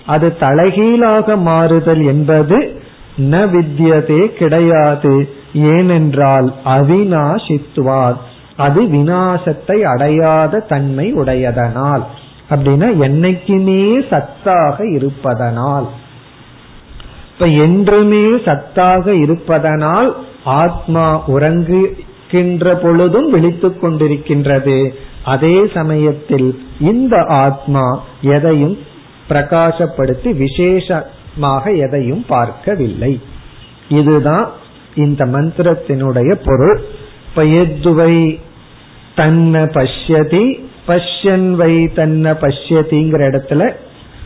அது 0.07 0.29
தலைகீழாக 0.39 1.37
மாறுதல் 1.37 2.05
என்பது 2.05 2.59
ந 3.31 3.41
வித்தியதே 3.55 4.23
கிடையாது 4.35 5.15
ஏனென்றால் 5.73 6.49
அவினாசித்துவார் 6.77 8.19
அது 8.57 8.81
வினாசத்தை 8.89 9.77
அடையாத 9.85 10.61
தன்மை 10.69 11.07
உடையதனால். 11.15 12.05
அப்படின்னா 12.51 12.89
என்னைக்குமே 13.07 13.83
சத்தாக 14.11 14.77
இருப்பதனால். 14.95 15.87
இப்ப 17.35 17.47
என்றுமே 17.47 18.23
சத்தாக 18.23 19.23
இருப்பதனால் 19.23 20.25
ஆத்மா 20.44 21.29
உறங்குகின்ற 21.29 22.75
பொழுதும் 22.75 23.31
விழித்துக் 23.31 23.85
கொண்டிருக்கின்றது. 23.85 24.94
அதே 25.25 25.66
சமயத்தில் 25.75 26.64
இந்த 26.81 27.25
ஆத்மா 27.29 28.05
எதையும் 28.20 28.79
பிரகாசப்படுத்தி 29.29 30.37
விசேஷமாக 30.37 31.73
எதையும் 31.73 32.25
பார்க்கவில்லை. 32.29 33.20
இதுதான் 33.88 34.51
இந்த 34.94 35.25
மந்திரத்தினுடைய 35.25 36.35
பொருள். 36.44 36.85
பயத்துவை 37.37 37.62
எதுவை 37.83 38.40
தன்ன 39.14 39.64
பஷ்யதி 39.64 40.64
பஷ்யன் 40.88 41.51
வை 41.51 41.88
தன்ன 41.88 42.33
பஷ்யதிங்கிற 42.33 43.20
இடத்துல 43.31 43.75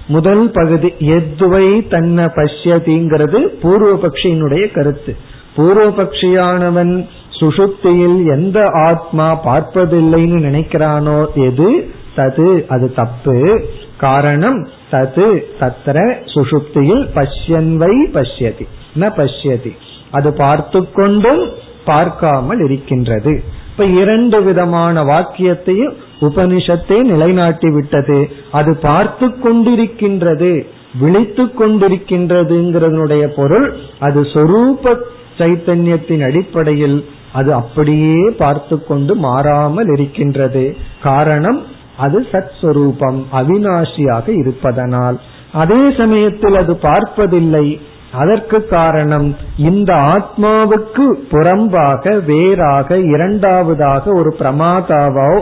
முதல் 0.09 0.51
பகுதி 0.51 0.95
எதுவை 0.99 1.89
தன்ன 1.89 2.27
பஷ்யதிங்கிறது? 2.27 3.47
பூர்வபக்ஷியினுடைய 3.63 4.73
கருத்து. 4.73 5.17
பூர்வபக்ஷியானவன் 5.57 7.07
சுசுப்தியில் 7.41 8.27
எந்த 8.27 8.71
ஆத்மா 8.73 9.45
பார்ப்பதில்லைன்னு 9.45 10.39
நினைக்கிறானோ 10.39 11.33
எது? 11.35 11.91
தது. 12.17 12.67
அது 12.67 12.95
தப்பு. 12.95 13.65
காரணம் 13.97 14.69
தது. 14.91 15.43
தத்திர 15.61 16.17
சுசுப்தியில் 16.25 17.09
பஷ்யன்வை 17.15 17.95
பஷ்யதி. 18.15 18.67
ந 19.01 19.13
பஷ்யதி. 19.17 19.73
அது 20.11 20.33
பார்த்து 20.33 20.93
கொண்டும் 20.93 21.49
பார்க்காமல் 21.85 22.61
இருக்கின்றது. 22.61 23.43
இப்ப 23.71 23.85
இரண்டு 23.85 24.43
விதமான 24.43 25.05
வாக்கியத்தையும் 25.05 25.95
உபனிஷத்தை 26.21 26.99
நிலைநாட்டி 27.03 27.71
விட்டது 27.73 28.19
அது 28.53 28.77
பார்த்து 28.77 29.27
கொண்டிருக்கின்றது 29.27 30.67
விழித்து 31.01 31.45
கொண்டிருக்கின்றதுங்கிறதனுடைய 31.45 33.25
பொருள் 33.37 33.75
அது 33.99 34.21
சொரூப 34.23 34.95
சைத்தன்யத்தின் 35.39 36.25
அடிப்படையில் 36.25 36.99
அது 37.33 37.55
அப்படியே 37.55 38.31
பார்த்து 38.39 38.85
கொண்டு 38.85 39.17
மாறாமல் 39.17 39.87
இருக்கின்றது. 39.87 40.77
காரணம் 41.03 41.63
அது 41.97 42.27
சத் 42.33 42.55
சொரூபம் 42.61 43.27
அவினாஷியாக 43.33 44.29
இருப்பதனால். 44.29 45.21
அதே 45.53 45.91
சமயத்தில் 45.97 46.55
அது 46.55 46.77
பார்ப்பதில்லை. 46.77 47.81
அதற்கு 48.13 48.59
காரணம் 48.67 49.37
இந்த 49.57 49.95
ஆத்மாவுக்கு 49.95 51.07
புறம்பாக 51.31 52.25
வேறாக 52.25 52.99
இரண்டாவதாக 52.99 54.13
ஒரு 54.13 54.37
பிரமாதாவோ 54.39 55.33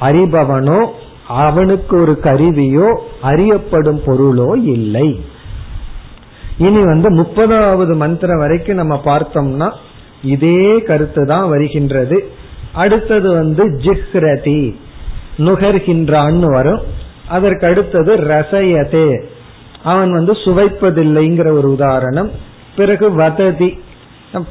அறிபவனோ 0.00 0.86
அவனுக்கு 1.28 2.00
ஒரு 2.00 2.18
கருவியோ 2.22 2.98
அறியப்படும் 3.22 4.00
பொருளோ 4.06 4.62
இல்லை. 4.62 5.20
இனி 6.58 6.84
வந்து 6.84 7.10
முப்பதாவது 7.10 7.96
மந்திரம் 7.96 8.38
வரைக்கும் 8.38 8.76
நம்ம 8.76 9.00
பார்த்தோம்னா 9.04 9.70
இதே 10.22 10.82
கருத்து 10.82 11.26
தான் 11.26 11.48
வருகின்றது. 11.48 12.28
அடுத்தது 12.72 13.32
வந்து 13.32 13.64
ஜிஹ்ரதி 13.64 14.74
நுகர்கின்றான்னு 15.38 16.50
வரும். 16.52 16.80
அதற்கு 17.28 17.66
அடுத்தது 17.66 18.16
ரசயதே. 18.16 19.24
அவன் 19.82 20.12
வந்து 20.12 20.32
சுவைப்பதில்லைங்கிற 20.32 21.46
ஒரு 21.58 21.72
உதாரணம். 21.72 22.30
பிறகு 22.76 23.12
வததி 23.12 23.78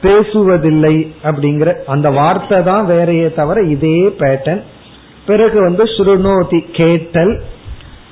பேசுவதில்லை 0.01 1.13
அப்படிங்கிற 1.23 1.73
அந்த 1.86 2.10
வார்த்தை 2.10 2.63
தான் 2.63 2.86
வேறையே 2.86 3.34
தவிர 3.34 3.62
இதே 3.62 4.13
பேட்டன் 4.19 4.62
பிறகு 5.25 5.62
வந்து 5.62 5.83
ஸ்ருணோதி 5.83 6.59
கேட்டல் 6.71 7.41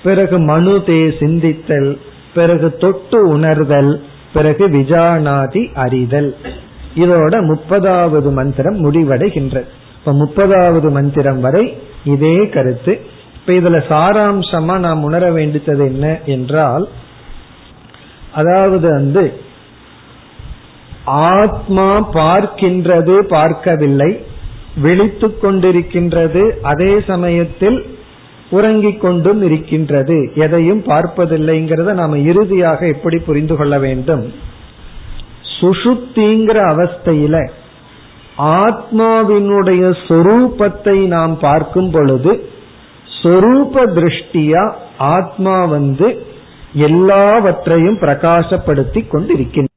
பிறகு 0.03 0.39
மனுதே 0.39 1.01
சிந்தித்தல் 1.19 1.97
பிறகு 2.33 2.77
தொட்டு 2.77 3.29
உணர்தல் 3.29 4.03
பிறகு 4.33 4.67
விஜானாதி 4.67 5.73
அறிதல். 5.73 6.35
இதோட 6.95 7.33
முப்பதாவது 7.51 8.31
மந்திரம் 8.31 8.77
முடிவடைகின்றது. 8.85 9.67
இப்ப 9.97 10.13
முப்பதாவது 10.13 10.91
மந்திரம் 10.91 11.39
வரை 11.39 11.77
இதே 12.03 12.49
கருத்து. 12.49 12.99
இப்ப 13.35 13.53
இதுல 13.53 13.77
சாராம்சமா 13.89 14.79
நாம் 14.79 15.03
உணர 15.03 15.31
வேண்டியது 15.31 15.85
என்ன 15.85 16.19
என்றால் 16.25 16.87
அதாவது 18.31 18.89
வந்து 18.89 19.33
ஆத்மா 21.05 22.09
பார்க்கின்றது 22.13 23.19
பார்க்கவில்லை 23.21 24.25
விழித்து 24.75 25.27
கொண்டிருக்கின்றது 25.27 26.49
அதே 26.61 26.99
சமயத்தில் 27.07 27.99
உறங்கிக் 28.49 29.01
கொண்டும் 29.01 29.41
இருக்கின்றது. 29.41 30.31
எதையும் 30.35 30.83
பார்ப்பதில்லைங்கிறத 30.83 31.93
நாம 31.93 32.17
இறுதியாக 32.17 32.87
எப்படி 32.87 33.17
புரிந்து 33.17 33.55
கொள்ள 33.55 33.79
வேண்டும்? 33.79 34.33
சுஷுப்திங்கிற 35.59 36.59
அவஸ்தையில 36.73 37.49
ஆத்மாவினுடைய 38.37 39.83
சொரூபத்தை 40.07 41.07
நாம் 41.07 41.39
பார்க்கும் 41.39 41.91
பொழுது 41.91 42.49
சொரூப 43.23 43.83
திருஷ்டியா 43.97 44.73
ஆத்மா 44.97 45.65
வந்து 45.65 46.25
எல்லாவற்றையும் 46.73 47.97
பிரகாசப்படுத்தி 47.97 49.01
கொண்டிருக்கின்ற 49.07 49.69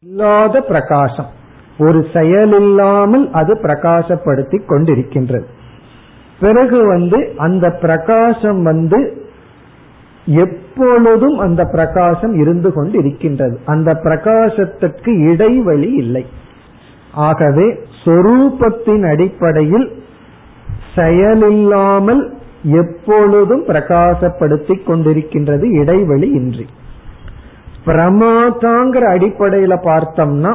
இல்லாத 0.00 0.60
பிரகாசம். 0.60 1.30
ஒரு 1.78 2.06
செயல் 2.12 2.52
இல்லாமல் 2.52 3.30
அது 3.32 3.54
பிரகாசப்படுத்தி 3.54 4.58
கொண்டிருக்கின்றது. 4.66 5.46
பிறகு 6.40 6.86
வந்து 6.86 7.32
அந்த 7.36 7.70
பிரகாசம் 7.70 8.62
வந்து 8.62 9.26
எப்பொழுதும் 10.24 11.38
அந்த 11.38 11.64
பிரகாசம் 11.64 12.34
இருந்து 12.40 12.72
கொண்டு 12.72 12.98
இருக்கின்றது 12.98 13.60
அந்த 13.64 14.00
பிரகாசத்திற்கு 14.04 15.30
இடைவெளி 15.30 15.90
இல்லை. 15.92 16.26
ஆகவே 17.12 17.66
சொரூபத்தின் 18.04 19.04
அடிப்படையில் 19.10 19.88
செயலில்லாமல் 20.94 22.22
எப்பொழுதும் 22.62 23.64
பிரகாசப்படுத்திக் 23.66 24.86
கொண்டிருக்கின்றது 24.86 25.66
இடைவெளி 25.80 26.30
இன்றி. 26.30 26.66
பிரமாதாங்கிற 27.86 29.04
அடிப்படையில 29.14 29.74
பார்த்தோம்னா 29.84 30.52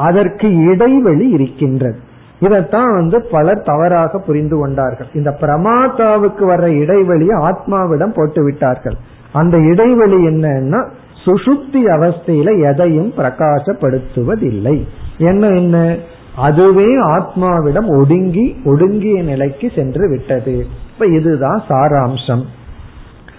அதற்கு 0.00 0.54
இடைவெளி 0.54 1.28
இருக்கின்றது. 1.28 1.98
இதைத்தான் 2.40 2.94
வந்து 2.94 3.26
பலர் 3.30 3.62
தவறாக 3.62 4.18
புரிந்து 4.18 4.58
கொண்டார்கள். 4.58 5.06
இந்த 5.14 5.36
பிரமாதாவுக்கு 5.40 6.40
வர்ற 6.40 6.66
இடைவெளியை 6.66 7.38
ஆத்மாவிடம் 7.38 8.14
போட்டு 8.14 8.44
விட்டார்கள். 8.44 8.94
அந்த 9.32 9.58
இடைவெளி 9.58 10.26
என்னன்னா 10.26 10.88
சுசுப்தி 11.24 11.82
அவஸ்தையில 11.86 12.72
எதையும் 12.72 13.12
பிரகாசப்படுத்துவதில்லை. 13.16 14.86
என்ன 15.18 15.46
என்ன? 15.46 15.96
அதுவே 16.36 17.00
ஆத்மாவிடம் 17.02 17.98
ஒடுங்கி 17.98 18.60
ஒடுங்கிய 18.64 19.22
நிலைக்கு 19.22 19.72
சென்று 19.74 20.08
விட்டது. 20.08 20.66
இப்ப 20.92 21.06
இதுதான் 21.06 21.62
சாராம்சம். 21.68 22.44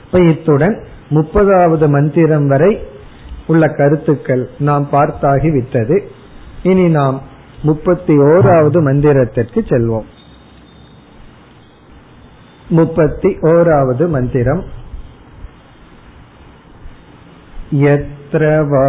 இப்ப 0.06 0.19
இத்துடன் 0.19 0.84
முப்பதாவது 1.10 1.89
மந்திரம் 1.89 2.47
வரை 2.47 2.80
உள்ள 3.47 3.67
கருத்துக்கள் 3.67 4.50
நாம் 4.60 4.88
பார்த்தாகி 4.91 5.52
விட்டது. 5.52 6.19
இனி 6.62 6.87
நாம் 6.88 7.18
முப்பத்தி 7.62 8.14
ஓராவது 8.22 8.79
மந்திரத்திற்கு 8.83 9.61
செல்வோம் 9.62 10.09
முப்பத்தி 12.68 13.31
ஓராவது 13.46 14.05
மந்திரம் 14.09 14.64
यत्र 17.77 18.42
वा 18.70 18.85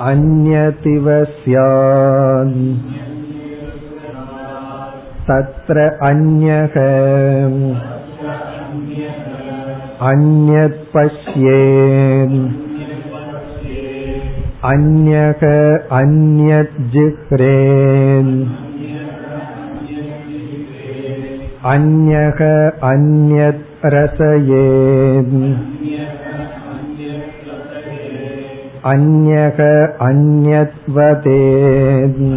अन्यतिव 0.00 1.06
स्यान् 1.34 2.54
तत्र 5.28 5.86
अन्यः 6.02 6.76
अन्यत् 10.02 10.82
पश्येन् 10.94 12.38
अन्यः 14.72 15.42
अन्यत् 16.00 16.76
जिह्रेन् 16.92 18.32
अन्यः 21.72 22.40
अन्यत् 22.90 23.84
रसयेन् 23.94 25.36
अन्यः 28.92 29.60
अन्यत् 30.08 30.80
वदेन् 30.96 32.32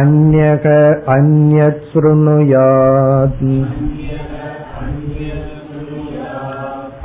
अन्यः 0.00 0.66
अन्यत् 1.14 1.82
शृणुयात् 1.92 3.42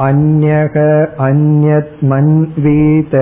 अन्यः 0.06 0.76
अन्यत् 1.28 2.04
मन्वीत 2.04 3.14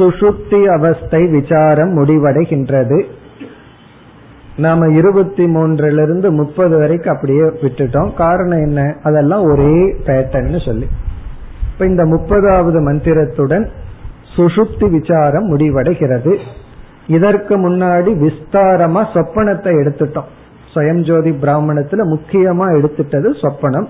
சுஷுப்தி 0.00 0.66
அவஸ்தை 0.66 1.26
விசாரம் 1.26 1.98
முடிவடைகின்றது. 1.98 3.04
நாம 4.56 4.88
இருபத்தி 4.88 5.44
மூன்றிலிருந்து 5.44 6.30
முப்பது 6.30 6.78
வரைக்கும் 6.78 7.14
அப்படியே 7.14 7.40
விட்டுட்டோம். 7.40 8.14
காரணம் 8.14 8.58
என்ன? 8.58 8.96
அதெல்லாம் 9.02 9.42
ஒரே 9.42 9.92
பேட்டர்ன் 9.92 10.66
சொல்லி. 10.66 10.86
இப்ப 11.72 11.86
இந்த 11.86 12.04
முப்பதாவது 12.04 12.80
மந்திரத்துடன் 12.80 13.68
சுஷுப்தி 14.36 14.90
விசாரம் 14.90 15.56
முடிவடைகிறது. 15.56 16.36
இதற்கு 17.06 17.58
முன்னாடி 17.58 18.30
விஸ்தாரமா 18.30 19.06
சொப்பனத்தை 19.14 19.72
எடுத்துட்டோம். 19.72 20.28
சுயம்ஜோதி 20.74 21.34
பிராமணத்துல 21.42 22.16
முக்கியமா 22.16 22.66
எடுத்துட்டது 22.80 23.30
சொப்பனம். 23.42 23.86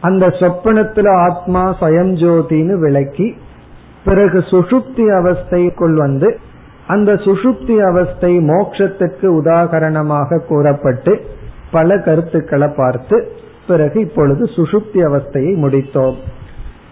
அந்த 0.00 0.26
சொப்பனத்துல 0.26 1.08
ஆத்மா 1.08 1.76
சுயம்ஜோதின்னு 1.80 2.78
விளக்கி 2.78 3.36
பிறகு 4.04 4.38
சுஷுப்தி 4.38 5.04
அவஸ்தைக்குள் 5.20 5.94
வந்து 5.94 6.38
அந்த 6.86 7.12
சுஷுப்தி 7.12 7.76
அவஸ்தை 7.86 8.38
மோட்சத்திற்கு 8.38 9.42
உதாகரணமாக 9.42 10.40
கூறப்பட்டு 10.48 11.20
பல 11.70 11.98
கருத்துக்களை 11.98 12.68
பார்த்து 12.76 13.32
பிறகு 13.66 14.00
இப்பொழுது 14.00 14.44
சுஷுப்தி 14.44 15.00
அவஸ்தையை 15.00 15.52
முடித்தோம். 15.56 16.14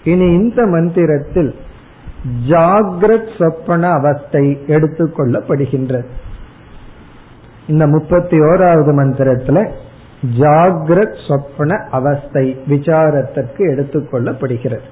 இனி 0.04 0.32
இந்த 0.34 0.66
மந்திரத்தில் 0.66 1.54
ஜாகிரத் 2.48 3.30
சொப்பன 3.38 3.90
அவஸ்தை 3.90 4.58
எடுத்துக்கொள்ளப்படுகின்றது 4.66 6.08
இந்த 7.66 7.86
முப்பத்தி 7.86 8.38
ஓராவது 8.38 8.92
மந்திரத்துல 9.00 9.68
ஜாகிரத் 10.38 11.20
சொப்பன 11.28 11.88
அவஸ்தை 11.90 12.60
விசாரத்திற்கு 12.68 13.62
எடுத்துக்கொள்ளப்படுகிறது 13.74 14.88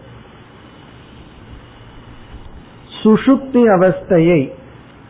சுஷுப்தி 3.03 3.63
அவஸ்தையை 3.77 4.51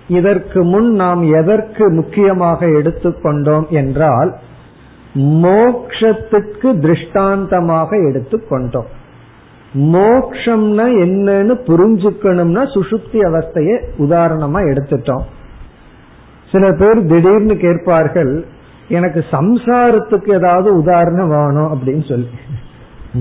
இதற்கு 0.09 0.65
முன் 0.65 0.91
நாம் 0.93 1.23
எதற்கு 1.33 1.91
முக்கியமாக 1.91 2.67
எடுத்துக்கொண்டோம் 2.67 3.69
என்றால் 3.69 4.37
மோக்ஷத்துக்கு 5.15 6.79
திருஷ்டாந்தமாக 6.79 7.97
எடுத்துக்கொண்டோம் 7.97 8.91
மோக்ஷம்னா 9.75 10.85
என்னன்னு 11.03 11.55
புரிஞ்சுக்கணும்னா 11.67 12.63
சுசுப்தி 12.75 13.19
அவஸ்தையை 13.19 13.77
உதாரணமா 13.99 14.61
எடுத்துட்டோம். 14.71 15.25
சில 16.51 16.73
பேர் 16.73 17.07
திடீர்னு 17.07 17.57
கேட்பார்கள் 17.57 18.45
எனக்கு 18.89 19.25
சம்சாரத்துக்கு 19.31 20.31
ஏதாவது 20.33 20.75
உதாரணம் 20.75 21.29
வேணும் 21.29 21.71
அப்படின்னு 21.73 22.09
சொல்லி. 22.09 22.29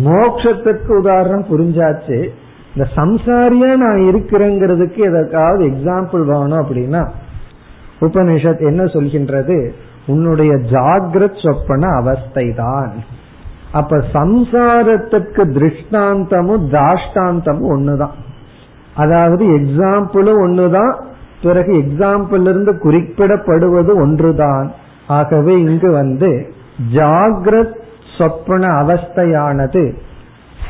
மோக்ஷத்துக்கு 0.05 0.97
உதாரணம் 0.97 1.45
புரிஞ்சாச்சு 1.51 2.29
இந்த 2.75 2.89
சம்சாரியா 2.95 3.75
நான் 3.75 3.97
இருக்கிறேங்கிறதுக்கு 3.97 4.97
எதற்காவது 4.97 5.67
எக்ஸாம்பிள் 5.67 6.23
வேணும் 6.23 6.61
அப்படின்னா 6.61 7.09
உபனிஷத் 8.01 8.65
என்ன 8.65 8.83
சொல்கின்றது? 8.83 9.71
உன்னுடைய 10.07 10.51
ஜாகிரத் 10.51 11.47
சொப்பன 11.47 11.87
அவஸ்தை 11.87 12.53
தான் 12.53 12.93
அப்ப 13.71 13.97
சம்சாரத்துக்கு 14.13 15.43
திருஷ்டாந்தமும் 15.55 16.65
தாஷ்டாந்தமும் 16.71 17.69
ஒண்ணுதான். 17.69 18.15
அதாவது 18.95 19.45
எக்ஸாம்பிளும் 19.45 20.41
ஒண்ணுதான் 20.45 20.93
பிறகு 21.41 21.73
எக்ஸாம்பிள் 21.73 22.41
இருந்து 22.41 22.73
குறிப்பிடப்படுவது 22.73 23.93
ஒன்றுதான். 23.95 24.71
ஆகவே 25.07 25.59
இங்கு 25.59 25.91
வந்து 25.91 26.53
ஜாகிரத் 26.93 27.77
சொப்பன 28.17 28.67
அவஸ்தையானது 28.67 29.95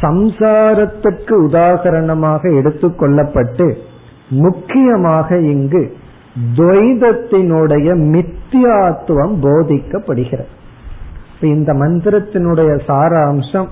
சம்சாரத்துக்கு 0.02 1.46
உதாகரணமாக 1.48 2.50
எடுத்துக்கொள்ளப்பட்டு 2.50 3.76
முக்கியமாக 4.30 5.40
இங்கு 5.40 5.94
துவைதத்தினுடைய 6.56 7.94
மித்தியாத்துவம் 7.96 9.36
போதிக்கப்படுகிறது. 9.42 10.46
இந்த 11.42 11.74
மந்திரத்தினுடைய 11.74 12.82
சாராம்சம் 12.88 13.68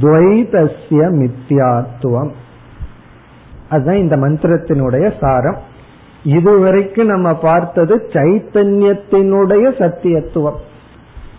துவைதசிய 0.00 1.28
மித்தியாத்துவம். 1.28 2.30
அதுதான் 3.70 3.96
இந்த 3.96 4.16
மந்திரத்தினுடைய 4.16 5.12
சாரம். 5.20 5.56
இதுவரைக்கும் 6.24 7.06
நம்ம 7.06 7.34
பார்த்தது 7.34 7.96
சைத்தன்யத்தினுடைய 7.96 9.72
சத்தியத்துவம். 9.78 10.56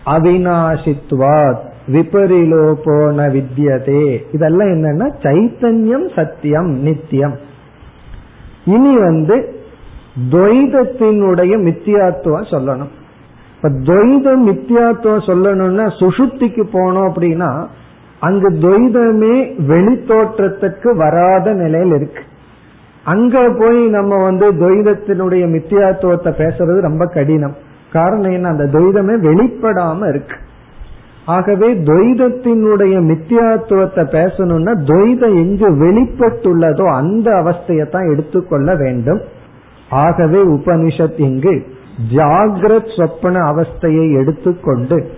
அவினாசித்வாத் 0.06 1.72
விபரிலோபோன 1.92 3.28
வித்யதே. 3.30 4.20
இதெல்லாம் 4.32 4.68
என்னன்னா 4.68 5.12
சைத்தன்யம் 5.22 6.14
சத்தியம் 6.14 6.70
நித்தியம். 6.70 7.36
இனி 8.64 8.98
வந்து 8.98 9.54
துவைதத்தினுடைய 10.30 11.52
மித்தியாத்துவம் 11.58 12.50
சொல்லணும். 12.50 12.92
இப்ப 13.56 13.68
துவைதம் 13.68 14.48
மித்தியாத்துவம் 14.48 15.26
சொல்லணும்னா 15.26 15.86
சுசுத்திக்கு 16.00 16.64
போனோம் 16.72 17.10
அப்படின்னா 17.10 17.66
அங்கு 18.20 18.50
துவைதமே 18.50 19.60
வெளித்தோற்றத்துக்கு 19.68 20.96
வராத 20.96 21.52
நிலையில் 21.52 21.94
இருக்கு. 21.94 22.22
அங்க 23.04 23.54
போய் 23.58 23.86
நம்ம 23.86 24.22
வந்து 24.22 24.52
துவைதத்தினுடைய 24.52 25.46
மித்தியாத்துவத்தை 25.46 26.30
பேசுறது 26.38 26.80
ரொம்ப 26.80 27.06
கடினம். 27.06 27.56
காரணம் 27.92 28.30
என்ன? 28.30 28.48
அந்த 28.48 28.64
துவைதமே 28.64 29.14
வெளிப்படாம 29.22 30.08
இருக்கு. 30.08 30.36
ஆகவே 31.26 31.74
துவைதத்தினுடைய 31.74 32.94
மித்தியாத்துவத்தை 33.10 34.04
பேசணும்னா 34.16 34.72
துவைதம் 34.84 35.36
எங்கு 35.42 35.68
வெளிப்பட்டுள்ளதோ 35.70 36.94
அந்த 36.94 37.30
அவஸ்தையை 37.30 37.88
தான் 37.88 38.10
எடுத்துக்கொள்ள 38.12 38.74
வேண்டும். 38.74 39.20
ஆகவே 39.90 40.46
உபனிஷத் 40.46 41.20
இங்கு 41.20 41.66
ஜாகிரத் 42.10 43.00
சொப்பன 43.00 43.40
அவஸ்தையை 43.40 44.12
எடுத்துக்கொண்டு 44.12 45.10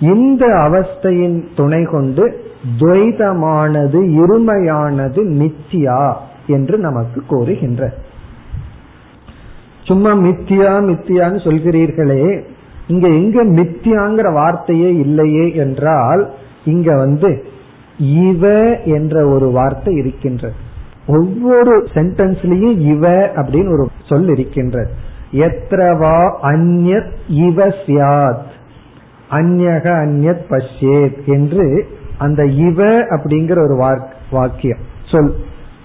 இந்த 0.00 0.46
அவஸ்தையின் 0.46 1.44
துணை 1.56 1.84
கொண்டு 1.84 2.40
துவைதமானது 2.80 4.00
இருமையானது 4.20 5.20
மித்தியா 5.40 6.12
என்று 6.46 6.78
நமக்கு 6.78 7.22
கூறுகின்ற. 7.26 7.94
சும்மா 9.82 10.10
மித்தியா 10.10 10.72
மித்தியான்னு 10.90 11.44
சொல்கிறீர்களே 11.44 12.44
இங்க 12.88 13.08
எங்க 13.08 13.44
மித்தியாங்கிற 13.44 14.32
வார்த்தையே 14.32 14.90
இல்லையே 14.96 15.54
என்றால் 15.54 16.22
இங்க 16.64 16.96
வந்து 16.96 17.30
இவ 17.98 18.48
என்ற 18.84 19.26
ஒரு 19.26 19.50
வார்த்தை 19.50 19.94
இருக்கின்றது. 19.94 20.54
ஒவ்வொரு 21.06 21.74
சென்டென்ஸ்லயும் 21.94 22.78
இவ 22.78 23.08
அப்படின்னு 23.34 23.72
ஒரு 23.72 23.88
சொல் 24.08 24.28
இருக்கின்றது. 24.28 24.90
எத்ரவா 25.32 26.18
அந்யத் 26.42 27.12
இவ 27.28 27.66
சியாத் 27.86 28.48
அந்யக 29.30 29.86
அந்யத் 30.04 30.44
பஷ்யேத் 30.48 31.24
என்று 31.24 31.86
அந்த 32.18 32.44
இவ 32.44 32.84
அப்படிங்கிற 33.16 33.58
ஒரு 33.62 34.04
வாக்கியம் 34.30 34.82
சொல். 35.04 35.34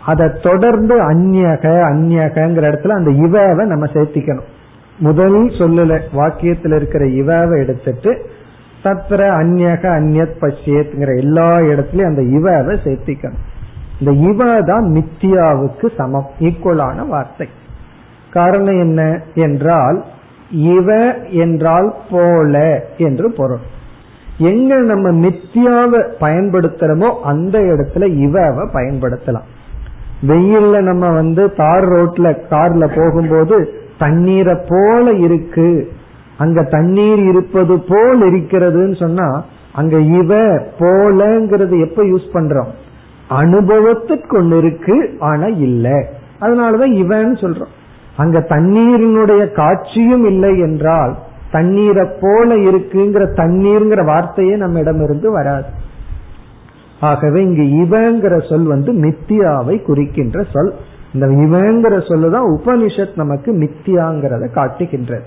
அதை 0.06 0.28
தொடர்ந்து 0.44 0.96
அந்யக 1.12 1.66
அந்யகங்கிற 1.92 2.66
இடத்துல 2.72 2.96
அந்த 3.00 3.12
இவவை 3.12 3.66
நம்ம 3.66 3.86
சேர்த்திக்கணும். 3.86 4.50
முதல் 5.00 5.34
சொல்லுல 5.34 6.00
வாக்கியத்தில் 6.14 6.76
இருக்கிற 6.76 7.06
இவாவை 7.06 7.60
எடுத்துட்டு 7.60 8.26
தத்திர 8.84 9.30
அந்யக 9.30 9.82
அந்நத் 10.00 10.38
பஷ்யேத்ங்கிற 10.42 11.18
எல்லா 11.18 11.58
இடத்துலயும் 11.58 12.06
அந்த 12.06 12.22
இவாவை 12.22 12.74
சேர்த்திக்கணும். 12.84 13.42
இந்த 14.00 14.12
இவ 14.12 14.62
தான் 14.62 14.84
மித்தியாவுக்கு 14.84 15.90
சமம் 15.96 16.28
ஈக்குவலான 16.40 17.08
வார்த்தை. 17.08 17.48
காரணம் 18.32 18.80
என்ன 18.80 19.22
என்றால் 19.36 20.04
இவ 20.52 21.16
என்றால் 21.30 21.96
போல 22.10 22.86
என்று 22.98 23.32
பொருள். 23.32 23.60
எங்க 24.38 24.76
நம்ம 24.76 25.12
மித்தியாவை 25.12 26.08
பயன்படுத்துறோமோ 26.20 27.20
அந்த 27.22 27.60
இடத்துல 27.60 28.06
இவவை 28.18 28.68
பயன்படுத்தலாம். 28.74 29.50
வெயில்ல 30.28 30.82
நம்ம 30.82 31.10
வந்து 31.10 31.54
தார் 31.54 31.86
ரோட்ல 31.90 32.38
கார்ல 32.50 32.88
போகும்போது 32.96 33.82
தண்ணீரை 33.98 34.56
போல 34.68 35.12
இருக்கு. 35.12 35.92
அங்க 36.38 36.64
தண்ணீர் 36.64 37.20
இருப்பது 37.20 37.80
போல் 37.80 38.34
இருக்கிறதுன்னு 38.34 39.00
சொன்னா 39.00 39.44
அங்க 39.74 40.00
இவ 40.00 40.36
போலங்கிறது 40.80 41.90
எப்ப 41.90 42.04
யூஸ் 42.04 42.28
பண்றோம்? 42.34 42.68
அனுபவத்துக்கு 43.30 44.42
ஒண்ணு 44.42 44.58
இருக்கு 44.58 45.16
ஆனா 45.20 45.46
இல்ல. 45.46 45.90
அதனாலதான் 46.42 46.92
இவன்னு 46.92 47.38
சொல்றோம். 47.42 47.72
அங்க 48.18 48.40
தண்ணீரினுடைய 48.40 49.52
காட்சியும் 49.52 50.26
இல்லை 50.26 50.60
என்றால் 50.60 51.18
தண்ணீரை 51.52 52.10
போல 52.22 52.56
இருக்குங்கிற 52.56 53.26
தண்ணீர்ங்கிற 53.36 54.06
வார்த்தையே 54.06 54.56
நம்ம 54.56 54.80
இடமிருந்து 54.80 55.32
வராது. 55.32 55.66
ஆகவே 57.00 57.44
இங்கு 57.44 57.86
இவங்கிற 57.86 58.50
சொல் 58.50 58.64
வந்து 58.64 58.94
மித்தியாவை 58.94 59.82
குறிக்கின்ற 59.82 60.46
சொல். 60.52 60.74
இந்த 61.14 61.28
இவங்கிற 61.28 61.94
சொல்லுதான் 61.94 62.48
உபனிஷத் 62.58 63.16
நமக்கு 63.16 63.52
மித்தியாங்கிறத 63.54 64.52
காட்டுகின்றது. 64.52 65.24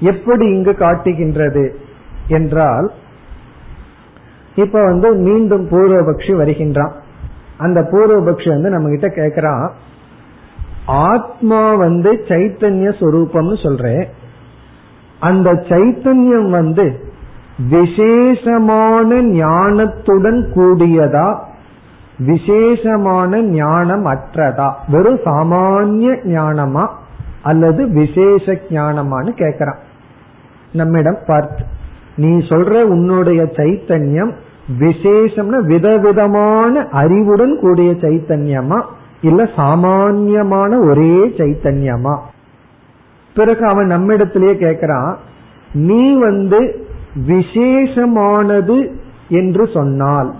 எப்படி 0.00 0.46
இங்கு 0.46 0.74
காட்டுகின்றது 0.74 1.78
என்றால் 2.28 2.92
இப்ப 4.54 4.82
வந்து 4.82 5.14
மீண்டும் 5.14 5.68
பூர்வபக்ஷி 5.68 6.36
வருகின்றான். 6.36 6.92
அந்த 7.58 7.80
பூர்வபக்ஷி 7.80 8.48
வந்து 8.48 8.70
நம்ம 8.70 8.88
கிட்ட 8.88 9.08
கேக்குறான் 9.08 9.70
ஆத்மா 10.86 11.74
வந்து 11.74 12.12
சைத்தன்ய 12.12 12.88
சொரூபம்னு 13.00 13.62
சொல்றேன். 13.62 14.08
அந்த 15.20 15.52
சைத்தன்யம் 15.52 16.50
வந்து 16.50 17.04
விசேஷமான 17.70 19.22
ஞானத்துடன் 19.22 20.40
கூடியதா 20.54 21.42
விசேஷமான 22.18 23.42
ஞானம் 23.42 24.06
அற்றதா? 24.06 24.72
வெறும் 24.88 25.18
சாமானிய 25.24 26.18
ஞானமா? 26.24 26.88
அல்லது 27.42 27.88
விசேஷ 27.88 28.52
ஞானமான்னு 28.52 29.30
கேக்குறான். 29.36 29.78
நம்மிடம் 30.72 31.18
பார்த்து 31.26 31.64
நீ 32.16 32.28
சொல்ற 32.28 32.82
உன்னுடைய 32.82 33.42
சைத்தன்யம் 33.42 34.32
விசேஷம்னா 34.78 35.60
விதவிதமான 35.60 36.88
அறிவுடன் 36.90 37.58
கூடிய 37.60 37.90
சைத்தன்யமா? 37.90 38.82
இல்ல 39.20 39.48
சாமான்யமான 39.56 40.78
ஒரே 40.78 41.26
சைத்தன்யமா? 41.36 42.18
பிறகு 43.34 43.66
அவன் 43.66 43.86
நம்மிடத்திலேயே 43.86 44.52
கேக்குறான் 44.52 45.14
நீ 45.72 46.18
வந்து 46.18 46.86
விசேஷமானது 47.26 48.90
என்று 49.28 49.66
சொன்னால் 49.66 50.34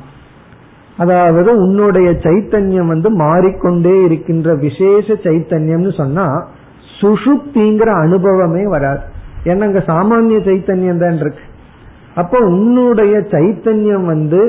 அதாவது 0.96 1.50
உன்னுடைய 1.64 2.10
சைத்தன்யம் 2.26 2.92
வந்து 2.92 3.08
மாறிக்கொண்டே 3.10 4.04
இருக்கின்ற 4.04 4.54
விசேஷ 4.54 5.14
சைத்தன்யம்னு 5.24 5.92
சொன்னா 5.96 6.26
சுஷுப்திங்கிற 7.00 7.90
அனுபவமே 8.04 8.62
வராது. 8.66 9.02
ஏன்னா 9.44 9.66
அங்க 9.70 9.82
சாமானிய 9.86 10.38
சைத்தன்யம் 10.48 11.02
தான் 11.02 11.18
இருக்கு. 11.24 11.44
அப்போ 12.14 12.38
உன்னுடைய 12.38 13.14
சைத்தன்யம் 13.34 14.04
வந்து 14.04 14.40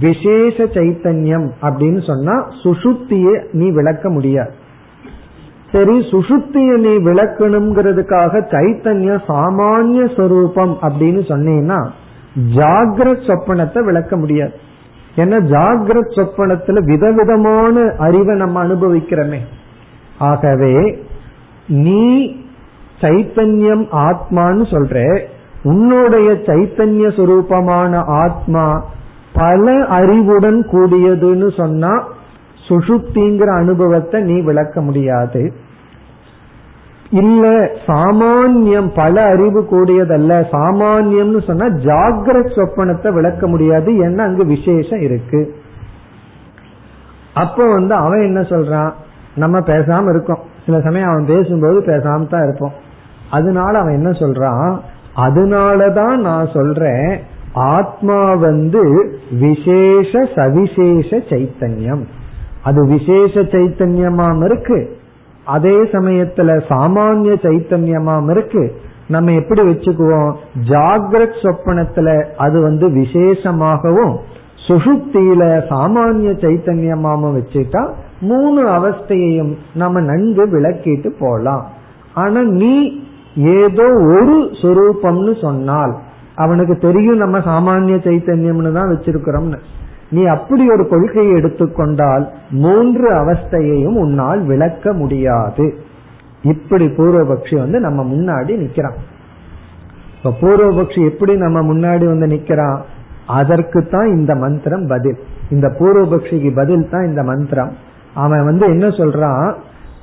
விசேஷ 0.00 0.64
சைத்தன்யம் 0.78 1.46
அப்படின்னு 1.66 2.00
சொன்னா 2.06 2.34
சுசுப்தியை 2.62 3.34
நீ 3.52 3.70
விளக்க 3.70 4.08
முடியாது. 4.08 4.52
சரி 5.72 5.96
சுசுப்தியை 6.12 6.76
நீ 6.86 6.94
விளக்கணுங்கிறதுக்காக 7.08 8.42
சைத்தன்யம் 8.54 9.22
சாமானிய 9.28 10.02
சொரூபம் 10.16 10.74
அப்படின்னு 10.82 11.22
சொன்னீங்கன்னா 11.32 11.80
ஜாகிரத் 12.58 13.26
சொப்பனத்தை 13.28 13.80
விளக்க 13.84 14.16
முடியாது. 14.16 14.54
ஏன்னா 15.16 15.38
ஜாகிரத் 15.52 16.14
சொப்பனத்துல 16.16 16.84
விதவிதமான 16.84 17.94
அறிவை 17.98 18.36
நம்ம 18.36 18.64
அனுபவிக்கிறோமே. 18.64 19.38
ஆகவே 20.18 21.04
நீ 21.66 22.34
சைத்தன்யம் 23.00 23.86
ஆத்மான்னு 23.92 24.64
சொல்ற. 24.70 25.20
உன்னுடைய 25.62 26.30
சைத்தன்ய 26.30 27.08
சுரூபமான 27.08 27.96
ஆத்மா 28.04 28.84
பல 29.32 29.84
அறிவுடன் 29.84 30.66
கூடியதுன்னு 30.72 31.56
சொன்னா 31.56 32.08
சுஷுப்திங்கிற 32.68 33.56
அனுபவத்தை 33.56 34.22
நீ 34.22 34.40
விளக்க 34.40 34.80
முடியாது. 34.80 35.52
இல்ல 37.12 37.48
சாமான்யம் 37.86 38.90
பல 38.94 39.22
அறிவு 39.22 39.60
கூடியதல்ல. 39.62 40.44
சாமான்யம்னு 40.52 41.46
சொன்னா 41.46 41.66
ஜாகிரத் 41.66 42.54
சொப்பனத்தை 42.56 43.12
விளக்க 43.12 43.46
முடியாது. 43.46 43.92
ஏன்னா 43.92 44.18
அங்கு 44.18 44.46
விசேஷம் 44.46 45.00
இருக்கு? 45.00 45.54
அப்போ 47.34 47.72
வந்து 47.72 47.94
அவன் 47.94 48.20
என்ன 48.20 48.40
சொல்றான்? 48.40 48.92
நம்ம 49.34 49.58
பேசாம 49.58 50.08
இருக்கோம். 50.08 50.38
சில 50.66 50.80
சமயம் 50.80 51.08
அவன் 51.08 51.26
பேசும்போது 51.26 51.80
பேசாம 51.80 52.26
தான் 52.26 52.42
இருப்போம். 52.42 52.72
அதனால 53.30 53.78
அவன் 53.78 53.92
என்ன 53.92 54.10
சொல்றான்? 54.10 54.78
அதனாலதான் 55.16 56.16
நான் 56.16 56.48
சொல்றேன் 56.54 57.20
ஆத்மா 57.52 58.34
வந்து 58.34 59.14
விசேஷ 59.40 60.18
சவிசேஷ 60.34 61.16
சைத்தன்யம். 61.16 62.04
அது 62.62 62.86
விசேஷ 62.86 63.40
சைத்தன்யமாம் 63.40 64.44
இருக்கு. 64.44 65.00
அதே 65.44 65.82
சமயத்துல 65.82 66.60
சாமானிய 66.68 67.34
சைத்தன்யமாம் 67.42 68.30
இருக்கு 68.30 68.76
நம்ம 69.08 69.32
எப்படி 69.32 69.62
வச்சுக்குவோம்? 69.62 70.32
ஜாகிரத் 70.68 71.42
சொப்பனத்துல 71.42 72.24
அது 72.36 72.60
வந்து 72.60 72.88
விசேஷமாகவும் 72.88 74.16
சுசுப்தியில 74.68 75.42
சாமானிய 75.68 76.32
சைத்தன்யமாவும் 76.32 77.36
வச்சுட்டா 77.38 77.90
மூணு 78.20 78.68
அவஸ்தையையும் 78.68 79.52
நம்ம 79.74 80.00
நன்கு 80.00 80.46
விளக்கிட்டு 80.46 81.12
போலாம். 81.18 81.66
ஆனா 82.14 82.42
நீ 82.42 83.02
ஏதோ 83.34 83.84
ஒரு 83.84 84.36
சொரூபம்னு 84.62 85.40
சொன்னால் 85.40 85.96
அவனுக்கு 86.34 86.78
தெரியும் 86.78 87.16
நம்ம 87.16 87.38
சாமானிய 87.38 87.96
சைத்தன்யம்னு 87.96 88.72
தான் 88.72 88.90
வச்சிருக்கிறோம்னு. 88.90 89.58
நீ 90.12 90.22
அப்படி 90.24 90.64
ஒரு 90.70 90.88
கொள்கையை 90.88 91.32
எடுத்துக்கொண்டால் 91.32 92.24
மூன்று 92.50 93.08
அவஸ்தையையும் 93.12 93.96
உன்னால் 93.96 94.40
விளக்க 94.44 94.92
முடியாது. 94.92 95.66
இப்படி 96.42 96.86
பூர்வபக்ஷி 96.86 97.56
வந்து 97.58 97.80
நம்ம 97.80 98.00
முன்னாடி 98.04 98.52
நிக்கிறான். 98.62 98.98
இப்ப 100.16 100.32
பூர்வபக்ஷி 100.40 101.00
எப்படி 101.10 101.36
நம்ம 101.36 101.60
முன்னாடி 101.60 102.04
வந்து 102.04 102.26
நிக்கிறான்? 102.26 102.80
அதற்கு 103.26 103.80
தான் 103.86 104.08
இந்த 104.08 104.34
மந்திரம் 104.34 104.86
பதில். 104.86 105.18
இந்த 105.50 105.68
பூர்வபக்ஷிக்கு 105.78 106.50
பதில் 106.54 106.90
தான் 106.90 107.06
இந்த 107.06 107.22
மந்திரம். 107.22 107.72
அவன் 108.14 108.44
வந்து 108.44 108.66
என்ன 108.66 108.86
சொல்றான்? 108.86 109.54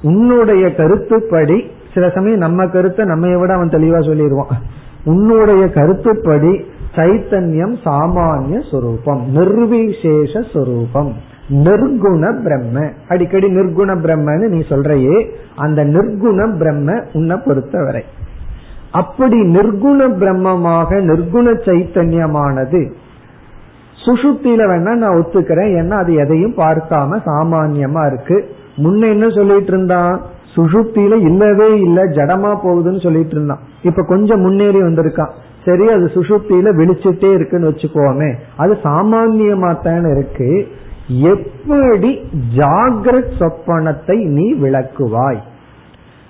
உன்னுடைய 0.01 0.75
கருத்துப்படி 0.75 1.57
சில 1.93 2.09
சமயம் 2.09 2.37
நம்ம 2.37 2.67
கருத்தை 2.67 3.05
நம்ம 3.05 3.37
விட 3.37 3.53
அவன் 3.53 3.69
தெளிவா 3.69 3.99
சொல்லிடுவான். 4.09 4.53
உன்னுடைய 5.05 5.63
கருத்துப்படி 5.67 6.65
சைத்தன்யம் 6.95 7.75
சாமானிய 7.85 8.71
சொரூபம் 8.71 9.21
நிர்விசேஷ 9.33 10.41
சொரூபம். 10.53 11.13
நிர்குண 11.49 12.41
பிரம்ம. 12.43 12.91
அடிக்கடி 13.07 13.47
நிர்குண 13.47 13.95
பிரம்மன்னு 14.03 14.47
நீ 14.47 14.59
சொல்றையே 14.69 15.29
அந்த 15.55 15.85
நிர்குண 15.85 16.57
பிரம்ம 16.57 17.03
உன்னை 17.13 17.37
பொறுத்தவரை. 17.37 18.03
அப்படி 18.91 19.39
நிர்குண 19.41 20.09
பிரம்மமாக 20.19 21.01
நிர்குண 21.01 21.53
சைத்தன்யமானது 21.65 22.91
சுசுத்தில 24.05 24.61
வேணா 24.71 24.95
நான் 24.95 25.17
ஒத்துக்கிறேன் 25.17 25.71
ஏன்னா 25.79 25.89
அது 25.89 26.13
எதையும் 26.13 26.55
பார்க்காம 26.57 27.19
சாமான்யமா 27.25 28.13
இருக்கு. 28.13 28.55
முன்ன 28.77 29.09
என்ன 29.09 29.29
சொல்லிட்டு 29.29 29.67
இருந்தான்? 29.67 30.21
சுசுப்தியில 30.55 31.19
இல்லவே 31.21 31.79
இல்ல 31.79 32.05
ஜடமா 32.05 32.57
போகுதுன்னு 32.63 33.03
சொல்லிட்டு 33.03 33.31
இருந்தான். 33.31 33.59
இப்ப 33.81 34.03
கொஞ்சம் 34.03 34.39
முன்னேறி 34.39 34.81
வந்திருக்கான். 34.81 35.29
சரி 35.69 35.87
அது 35.95 36.11
சுசுப்தியில 36.17 36.75
விழிச்சுட்டே 36.81 37.31
இருக்குன்னு 37.33 37.71
வச்சுக்கோமே 37.71 38.31
அது 38.57 38.73
சாமான்யமா 38.83 39.71
தானே 39.83 40.11
இருக்கு. 40.17 40.51
எப்படி 41.29 42.09
ஜாகிரத் 42.57 43.31
சொப்பனத்தை 43.39 44.17
நீ 44.35 44.45
விளக்குவாய்? 44.63 45.39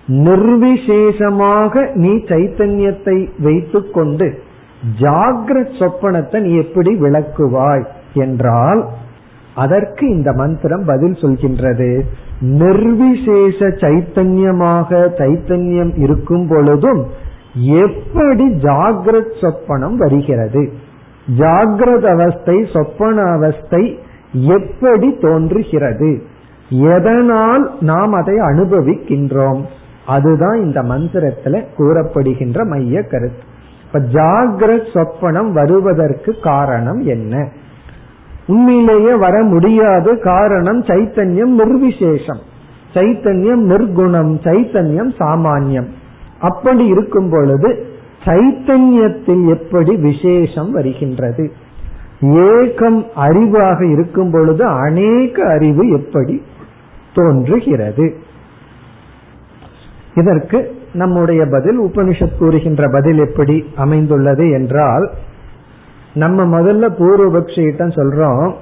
நிர்விசேஷமாக 0.07 1.73
நீ 1.93 2.11
சைத்தன்யத்தை 2.29 3.17
வைத்து 3.39 3.79
கொண்டு 3.89 4.27
ஜாகிரத் 4.99 5.75
சொப்பனத்தை 5.79 6.39
நீ 6.45 6.51
எப்படி 6.63 6.91
விளக்குவாய் 7.01 7.85
என்றால் 8.23 8.81
அதற்கு 9.55 10.05
இந்த 10.09 10.29
மந்திரம் 10.33 10.85
பதில் 10.85 11.17
சொல்கின்றது. 11.21 11.89
நிர்விசேஷ 12.59 13.67
சைத்தன்யமாக 13.83 14.99
சைத்தன்யம் 15.19 15.93
இருக்கும் 15.97 16.47
பொழுதும் 16.47 17.01
எப்படி 17.53 18.45
ஜாகிரத் 18.45 19.33
சொப்பனம் 19.41 19.95
வருகிறது? 19.95 20.73
ஜாகிரத 21.37 22.19
அவஸ்தை 22.19 22.67
சொப்பன 22.73 23.21
அவஸ்தை 23.21 23.99
எப்படி 24.33 25.17
தோன்றுகிறது? 25.17 26.21
எதனால் 26.69 27.71
நாம் 27.79 28.11
அதை 28.11 28.35
அனுபவிக்கின்றோம்? 28.35 29.61
அதுதான் 30.07 30.61
இந்த 30.61 30.83
மந்திரத்துல 30.83 31.63
கூறப்படுகின்ற 31.77 32.65
மைய 32.65 33.03
கருத்து. 33.03 33.43
இப்ப 33.85 33.99
ஜாகிரத் 33.99 34.87
சொப்பனம் 34.93 35.51
வருவதற்கு 35.51 36.35
காரணம் 36.43 36.99
என்ன? 36.99 37.49
உண்மையிலேயே 38.47 39.13
வர 39.13 39.43
முடியாது. 39.43 40.19
காரணம் 40.19 40.83
சைத்தன்யம் 40.83 41.61
நிர்விசேஷம். 41.63 42.39
சைத்தன்யம் 42.93 43.61
நிர்குணம். 43.61 44.39
சைத்தன்யம் 44.43 45.13
சாமான்யம். 45.19 45.87
அப்படி 46.39 46.85
இருக்கும் 46.85 47.29
பொழுது 47.29 47.85
சைத்தன்யத்தில் 48.25 49.47
எப்படி 49.47 49.95
விசேஷம் 49.95 50.71
வருகின்றது? 50.71 51.51
ஏகம் 52.21 53.05
அறிவாக 53.15 53.91
இருக்கும் 53.91 54.31
பொழுது 54.31 54.65
அநேக 54.65 55.49
அறிவு 55.49 55.89
எப்படி 55.89 56.41
தோன்றுகிறது? 57.13 58.15
இதற்கு 60.15 60.75
நம்முடைய 60.93 61.45
பதில் 61.45 61.81
உபனிஷத் 61.81 62.37
கூறுகின்ற 62.37 62.89
பதில் 62.91 63.17
எப்படி 63.17 63.65
அமைந்துள்ளது 63.75 64.49
என்றால் 64.49 65.11
நம்ம 66.13 66.61
முதல்ல 66.61 66.89
பூர்வபக்ஷியிட்ட 66.99 67.87
சொல்றோம் 67.87 68.53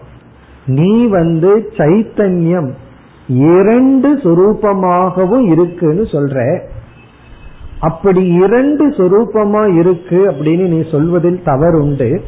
நீ 0.65 1.05
வந்து 1.05 1.71
சைத்தன்யம் 1.77 2.69
இரண்டு 3.27 4.15
சுரூபமாகவும் 4.15 5.45
இருக்குன்னு 5.45 6.01
சொல்ற. 6.01 6.61
அப்படி 7.79 8.27
இரண்டு 8.27 8.89
சொரூபமா 8.89 9.75
இருக்கு 9.75 10.31
அப்படின்னு 10.31 10.67
நீ 10.67 10.89
சொல்வதில் 10.91 11.43
தவறுண்டு. 11.43 12.21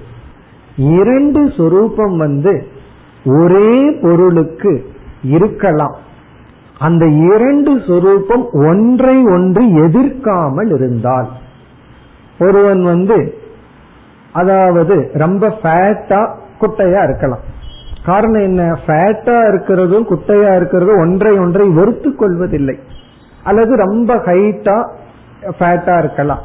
இரண்டு 0.76 1.52
சொரூபம் 1.58 2.18
வந்து 2.18 2.68
ஒரே 3.26 3.92
பொருளுக்கு 3.92 4.86
இருக்கலாம். 5.24 5.96
அந்த 6.78 7.08
இரண்டு 7.08 7.82
சொரூபம் 7.88 8.50
ஒன்றை 8.52 9.24
ஒன்று 9.24 9.62
எதிர்க்காமல் 9.62 10.74
இருந்தால். 10.74 11.28
ஒருவன் 12.40 12.84
வந்து 12.84 13.34
அதாவது 14.32 15.12
ரொம்ப 15.14 15.58
ஃபேட்டா 15.64 16.30
குட்டையா 16.62 17.04
இருக்கலாம். 17.04 17.58
காரணம் 18.06 18.42
என்ன? 18.42 18.80
ஃபேட்டா 18.88 19.38
இருக்கிறதும் 19.50 20.06
குட்டையா 20.10 20.52
இருக்கிறதும் 20.56 21.00
ஒன்றை 21.00 21.38
ஒன்றை 21.38 21.68
வெறுத்து 21.68 22.16
கொள்வதில்லை. 22.16 22.80
அல்லது 23.44 23.76
ரொம்ப 23.76 24.16
ஹைட்டா 24.16 24.90
ஃபேட்டா 25.60 25.98
இருக்கலாம். 25.98 26.42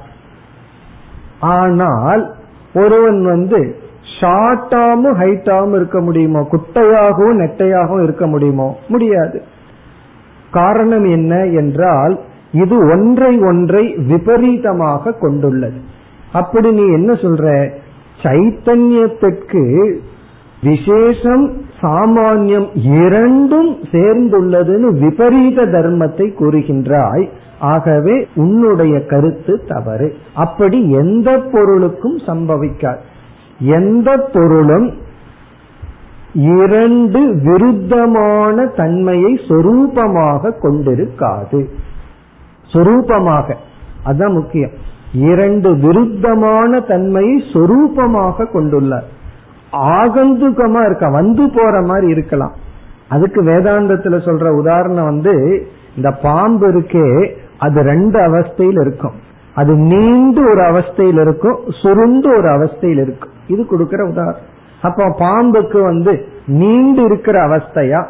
ஆனால் 1.41 2.35
ஒருவன் 2.75 3.25
வந்து 3.25 3.83
ஷார்ட்டாவும் 4.21 5.17
ஹைட்டாவும் 5.19 5.75
இருக்க 5.75 6.01
முடியுமோ? 6.01 6.49
குட்டையாகவும் 6.51 7.41
நெட்டையாகவும் 7.41 8.03
இருக்க 8.03 8.27
முடியுமோ? 8.27 8.77
முடியாது. 8.89 9.43
காரணம் 10.51 11.05
என்ன 11.05 11.47
என்றால் 11.47 12.21
இது 12.53 12.79
ஒன்றை 12.79 13.39
ஒன்றை 13.39 13.95
விபரீதமாக 13.97 15.13
கொண்டுள்ளது. 15.13 15.77
அப்படி 16.33 16.71
நீ 16.71 16.87
என்ன 16.87 17.13
சொல்ற? 17.13 17.71
சைத்தன்யத்திற்கு 18.23 19.95
விசேஷம் 20.63 21.63
சாமானியம் 21.83 22.69
இரண்டும் 22.75 23.77
சேர்ந்துள்ளதுன்னு 23.93 24.99
விபரீத 24.99 25.63
தர்மத்தை 25.63 26.35
கூறுகின்றாய். 26.41 27.29
ஆகவே 27.61 28.29
உன்னுடைய 28.35 29.05
கருத்து 29.05 29.65
தவறு. 29.69 30.15
அப்படி 30.35 30.91
எந்த 30.91 31.39
பொருளுக்கும் 31.53 32.17
சம்பவிக்காது. 32.17 32.99
எந்த 33.59 34.29
பொருளும் 34.33 34.93
இரண்டு 36.33 37.21
விருத்தமான 37.21 38.77
தன்மையை 38.77 39.41
சொரூபமாக 39.49 40.53
கொண்டிருக்காது. 40.63 41.67
சொரூபமாக. 42.73 43.55
அதுதான் 44.05 44.33
முக்கியம். 44.33 44.71
இரண்டு 45.13 45.75
விருத்தமான 45.75 46.87
தன்மையை 46.87 47.43
சொரூபமாக 47.53 48.47
கொண்டுள்ளார். 48.53 49.13
ஆகந்துகமா 49.73 50.85
இருக்க 50.85 51.09
வந்து 51.11 51.51
போற 51.55 51.83
மாதிரி 51.83 52.07
இருக்கலாம். 52.07 52.53
அதுக்கு 53.09 53.43
வேதாந்தத்துல 53.43 54.19
சொல்ற 54.19 54.49
உதாரணம் 54.49 55.05
வந்து 55.05 55.67
இந்த 55.97 56.11
பாம்பு 56.11 56.73
இருக்கே 56.73 57.31
அது 57.65 57.79
ரெண்டு 57.91 58.19
அவஸ்தையில் 58.29 58.81
இருக்கும். 58.85 59.17
அது 59.61 59.73
நீண்டு 59.93 60.41
ஒரு 60.51 60.63
அவஸ்தையில் 60.71 61.21
இருக்கும் 61.25 61.59
சுருண்டு 61.83 62.29
ஒரு 62.37 62.49
அவஸ்தையில் 62.57 63.03
இருக்கும். 63.07 63.35
இது 63.53 63.63
கொடுக்கிற 63.67 64.03
உதாரணம். 64.13 64.51
அப்ப 64.89 65.09
பாம்புக்கு 65.21 65.79
வந்து 65.83 66.13
நீண்டு 66.61 67.03
இருக்கிற 67.03 67.37
அவஸ்தையா 67.49 68.01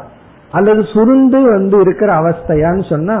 அல்லது 0.51 0.81
சுருண்டு 0.93 1.39
வந்து 1.51 1.77
இருக்கிற 1.79 2.09
அவஸ்தையான்னு 2.21 2.85
சொன்னா 2.89 3.17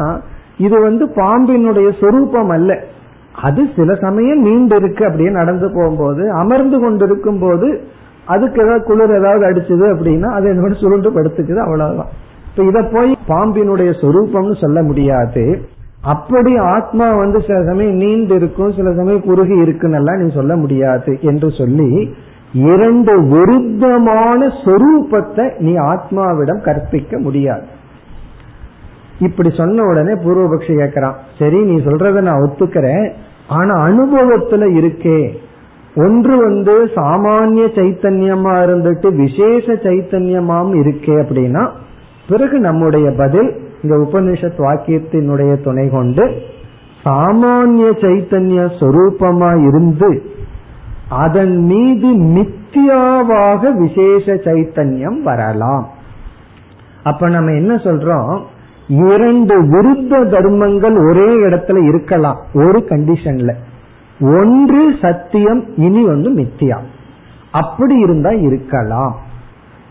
இது 0.65 0.77
வந்து 0.81 1.05
பாம்பினுடைய 1.15 1.87
சொரூபம் 2.01 2.51
அல்ல. 2.57 2.71
அது 3.47 3.61
சில 3.75 3.93
சமயம் 4.03 4.43
நீண்டு 4.47 4.75
இருக்கு 4.81 5.03
அப்படியே 5.05 5.31
நடந்து 5.37 5.67
போகும்போது 5.75 6.23
அமர்ந்து 6.41 6.77
கொண்டிருக்கும் 6.83 7.39
போது 7.39 7.69
அதுக்கு 8.33 8.59
ஏதாவது 8.63 8.83
குளிர் 8.89 9.15
ஏதாவது 9.17 9.43
அடிச்சது 9.49 9.85
அப்படின்னா 9.93 10.29
அது 10.37 10.45
என்னோட 10.53 10.75
சுருண்டு 10.81 11.09
படுத்துக்குது 11.11 11.61
அவ்வளவுதான். 11.65 12.11
இப்ப 12.49 12.63
இத 12.69 12.79
போய் 12.93 13.11
பாம்பினுடைய 13.27 13.91
சொரூபம்னு 14.01 14.55
சொல்ல 14.61 14.79
முடியாது. 14.81 15.43
அப்படி 16.05 16.57
ஆத்மா 16.57 17.15
வந்து 17.15 17.41
சில 17.41 17.63
சமயம் 17.63 17.95
நீண்டு 17.95 18.35
இருக்கும் 18.35 18.73
சில 18.73 18.93
சமயம் 18.93 19.21
குறுகி 19.21 19.55
இருக்குன்னு 19.57 20.17
நீ 20.17 20.33
சொல்ல 20.33 20.55
முடியாது 20.55 21.17
என்று 21.21 21.51
சொல்லி 21.51 22.13
இரண்டு 22.53 23.21
விருத்தமான 23.21 24.47
சொரூபத்தை 24.47 25.59
நீ 25.59 25.73
ஆத்மாவிடம் 25.73 26.61
கற்பிக்க 26.61 27.19
முடியாது. 27.19 27.65
இப்படி 29.19 29.49
சொன்ன 29.57 29.83
உடனே 29.83 30.11
பூர்வபக்ஷி 30.11 30.73
கேட்கிறான் 30.77 31.15
சரி 31.39 31.63
நீ 31.63 31.75
சொல்றத 31.75 32.21
நான் 32.21 32.41
ஒத்துக்கிறேன் 32.41 33.11
ஆனா 33.47 33.73
அனுபவத்துல 33.87 34.63
இருக்கே. 34.81 35.37
ஒன்று 35.95 36.37
வந்து 36.37 36.83
சாமானிய 36.95 37.65
சைத்தன்யமா 37.75 38.53
இருந்துட்டு 38.65 39.15
விசேஷ 39.15 39.73
சைத்தன்யமாம் 39.73 40.71
இருக்கே 40.81 41.15
அப்படின்னா 41.23 41.69
பிறகு 42.29 42.59
நம்முடைய 42.59 43.11
பதில் 43.11 43.63
இந்த 43.85 43.97
உபனிஷத் 43.97 44.57
வாக்கியத்தினுடைய 44.57 45.63
துணை 45.63 45.89
கொண்டு 45.89 46.23
சாமானிய 47.03 47.87
சைத்தன்ய 48.01 48.69
சொரூபமா 48.79 49.67
இருந்து 49.67 50.23
அதன் 51.09 51.57
மீது 51.57 52.07
மித்தியாவாக 52.07 53.71
விசேஷ 53.71 54.33
சைத்தன்யம் 54.33 55.21
வரலாம். 55.21 55.89
அப்ப 57.03 57.29
நம்ம 57.29 57.51
என்ன 57.51 57.75
சொல்றோம்? 57.75 58.41
இரண்டு 58.87 59.63
விருத்த 59.63 60.29
தர்மங்கள் 60.29 60.97
ஒரே 61.07 61.29
இடத்துல 61.35 61.87
இருக்கலாம் 61.87 62.37
ஒரு 62.53 62.85
கண்டிஷன்ல 62.89 63.53
ஒன்று 64.19 64.95
சத்தியம் 65.01 65.63
இனி 65.75 66.05
வந்து 66.05 66.29
மித்தியா. 66.29 66.77
அப்படி 67.51 67.95
இருந்தா 67.95 68.29
இருக்கலாம். 68.29 69.15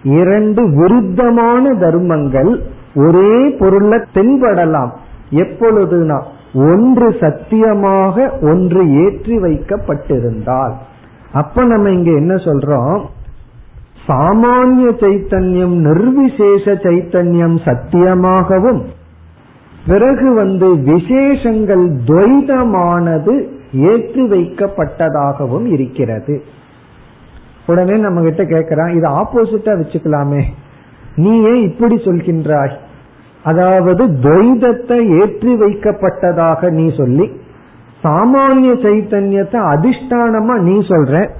இரண்டு 0.03 0.63
விருத்தமான 0.69 1.79
தர்மங்கள் 1.79 2.63
ஒரே 2.95 3.49
பொருள்ல 3.49 4.05
தென்படலாம். 4.15 4.93
எப்பொழுதுனா 5.31 6.23
ஒன்று 6.55 7.17
சத்தியமாக 7.21 8.39
ஒன்று 8.41 9.05
ஏற்றி 9.05 9.39
வைக்கப்பட்டிருந்தால். 9.39 10.73
அப்ப 11.33 11.65
நம்ம 11.65 11.91
இங்க 11.91 12.11
என்ன 12.11 12.35
சொல்றோம்? 12.35 13.01
சாமானிய 14.09 14.89
சைத்தன்யம் 15.01 15.77
நிர்விசேஷ 15.79 16.73
சைத்தன்யம் 16.73 17.57
சத்தியமாகவும் 17.65 18.83
பிறகு 19.87 20.35
வந்து 20.35 20.77
விசேஷங்கள் 20.77 21.91
துவைதமானது 22.05 23.49
ஏற்றி 23.73 24.23
வைக்கப்பட்டதாகவும் 24.23 25.65
இருக்கிறது. 25.65 26.43
உடனே 27.67 27.97
நம்ம 27.97 28.23
கிட்ட 28.23 28.43
கேக்குறான் 28.43 28.97
இது 28.97 29.09
ஆப்போசிட்டா 29.09 29.73
வச்சுக்கலாமே. 29.81 30.43
நீ 31.17 31.43
ஏன் 31.43 31.63
இப்படி 31.63 31.95
சொல்கின்றாய்? 31.95 32.75
அதாவது 33.45 34.05
துவைதத்தை 34.07 35.21
ஏற்றி 35.21 35.53
வைக்கப்பட்டதாக 35.55 36.71
நீ 36.71 36.95
சொல்லி 36.97 37.27
சாமானிய 38.03 38.73
சைத்தன்யத்தை 38.87 39.59
அதிஷ்டானமா 39.75 40.55
நீ 40.61 40.77
சொல்ற 40.89 41.31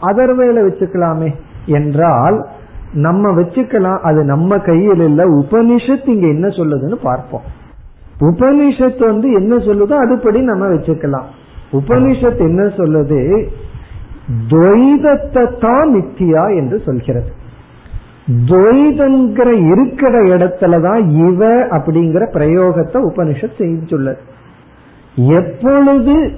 அதர்வேல 0.00 0.62
வச்சுக்கலாமே 0.68 1.30
என்றால் 1.66 2.46
நம்ம 2.92 3.30
வச்சுக்கலாம் 3.30 4.00
அது 4.00 4.24
நம்ம 4.24 4.58
கையில் 4.58 5.00
இல்ல. 5.00 5.22
உபனிஷத் 5.26 6.08
இங்க 6.08 6.26
என்ன 6.26 6.46
சொல்லுதுன்னு 6.48 6.98
பார்ப்போம். 7.02 7.42
உபனிஷத் 8.20 8.98
வந்து 8.98 9.32
என்ன 9.32 9.56
சொல்லுதோ 9.56 9.94
அதுபடி 10.04 10.40
நம்ம 10.40 10.66
வச்சுக்கலாம். 10.66 11.26
உபனிஷத் 11.72 12.40
என்ன 12.40 12.62
சொல்லுது? 12.64 13.48
துவைதத்தை 14.48 15.58
தான் 15.58 15.88
மித்தியா 15.94 16.56
என்று 16.56 16.78
சொல்கிறது. 16.78 17.30
துவைதங்கிற 18.28 19.70
இருக்கிற 19.70 20.22
இடத்துலதான் 20.22 21.08
இவ 21.08 21.46
அப்படிங்கிற 21.54 22.28
பிரயோகத்தை 22.32 23.00
உபனிஷத் 23.12 23.58
செஞ்சுள்ளது 23.58 24.18
எப்பொழுது 25.14 26.30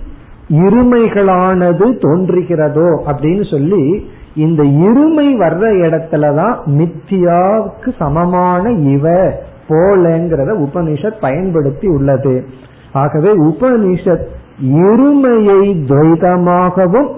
இருமைகளானது 0.48 1.98
தோன்றுகிறதோ 1.98 3.02
அப்படின்னு 3.06 3.50
சொல்லி 3.50 4.10
இந்த 4.34 4.62
இருமை 4.62 5.26
வர்ற 5.26 5.62
இடத்துலதான் 5.86 6.56
மித்தியாவுக்கு 6.66 7.92
சமமான 7.98 8.70
இவ 8.70 9.32
போலங்கிறத 9.68 10.66
உபனிஷத் 10.66 11.20
பயன்படுத்தி 11.20 11.88
உள்ளது. 11.88 12.44
ஆகவே 12.92 13.30
உபனிஷத் 13.38 14.24
இருமையை 14.64 15.74
துவைதமாகவும் 15.88 17.08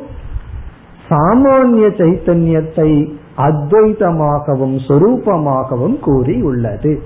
சாமானிய 1.09 1.87
சைத்தன்யத்தை 1.99 3.21
அத்வைதமாகவும் 3.37 4.79
சொரூபமாகவும் 4.89 5.99
கூறி 5.99 6.43
உள்ளது 6.43 7.03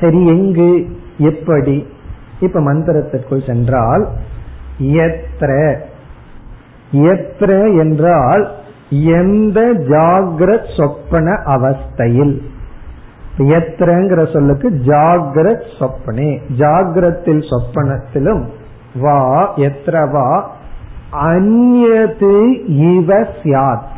சரி 0.00 0.26
எங்கு 0.26 0.96
எப்படி? 1.18 1.86
இப்ப 2.40 2.60
மந்திரத்திற்குள் 2.60 3.46
சென்றால் 3.46 4.08
எத்திர 4.78 5.76
எத்திர 6.92 7.78
என்றால் 7.78 8.52
எந்த 8.90 9.60
ஜாகிரத் 9.60 10.76
சொப்பன 10.76 11.30
அவஸ்தையில். 11.46 12.42
எத்திரங்கிற 13.38 14.32
சொல்லுக்கு 14.32 14.70
ஜாகிரத் 14.70 15.64
சொப்பனே. 15.78 16.40
ஜாகிரத்தில் 16.58 17.42
சொப்பனத்திலும் 17.50 18.44
வா 19.00 19.56
எத்திர 19.56 20.10
வா 20.10 20.56
அந்நது 21.12 22.62
இவ 22.66 23.26
சியாத் 23.42 23.92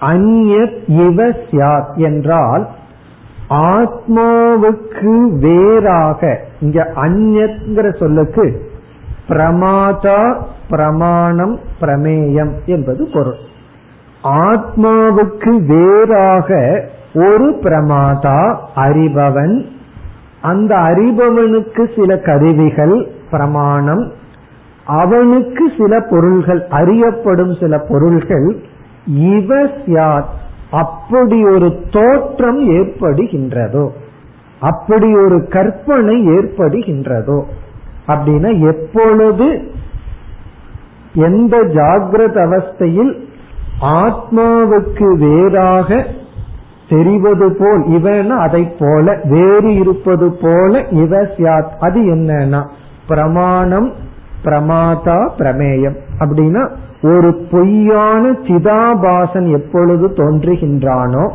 அந்யத் 0.00 0.78
இவ 0.86 1.24
சியாத் 1.24 1.96
என்றால் 1.96 2.68
ஆத்மாவுக்கு 3.50 5.38
வேறாக 5.38 6.40
இங்க 6.60 6.92
அந்நத்ங்கிற 6.94 7.98
சொல்லுக்கு 7.98 8.70
பிரமாதா 9.28 10.42
பிரமாணம் 10.70 11.58
பிரமேயம் 11.80 12.52
என்பது 12.66 13.08
பொருள். 13.12 13.36
ஆத்மாவுக்கு 14.22 15.66
வேறாக 15.66 16.84
ஒரு 17.14 17.50
பிரமாதா 17.62 18.56
அறிபவன் 18.76 19.64
அந்த 20.42 20.76
அறிபவனுக்கு 20.76 22.00
சில 22.00 22.18
கருவிகள் 22.18 23.08
பிரமாணம் 23.30 24.12
அவனுக்கு 24.86 25.72
சில 25.78 26.00
பொருள்கள் 26.00 26.66
அறியப்படும் 26.70 27.54
சில 27.60 27.78
பொருள்கள் 27.78 28.56
இவ 29.06 29.64
சியாத் 29.64 30.34
அப்படி 30.70 31.44
ஒரு 31.44 31.84
தோற்றம் 31.90 32.70
ஏற்படுகின்றதோ 32.70 33.88
அப்படி 34.60 35.14
ஒரு 35.14 35.46
கற்பனை 35.48 36.28
ஏற்படுகின்றதோ 36.28 37.42
அப்படின்னா 38.06 38.60
எப்பொழுது 38.72 39.70
எந்த 41.14 41.56
ஜாகிரத 41.56 42.36
அவஸ்தையில் 42.36 43.24
ஆத்மாவுக்கு 43.80 45.16
வேறாக 45.16 46.06
தெரிவது 46.88 47.56
போல் 47.58 47.86
இவன் 47.86 48.30
அதை 48.30 48.72
போல 48.78 49.20
வேறு 49.24 49.74
இருப்பது 49.74 50.36
போல 50.40 50.84
இவ 50.90 51.16
சியாத் 51.22 51.76
அது 51.80 52.00
என்னன்னா 52.00 52.66
பிரமாணம் 53.08 53.92
பிரமாதா 54.44 55.30
பிரமேயம். 55.38 55.96
அப்படின்னா 56.18 56.70
ஒரு 57.14 57.46
பொய்யான 57.50 58.30
சிதாபாசன் 58.30 59.50
எப்பொழுது 59.50 60.08
தோன்றுகின்றானோ 60.08 61.32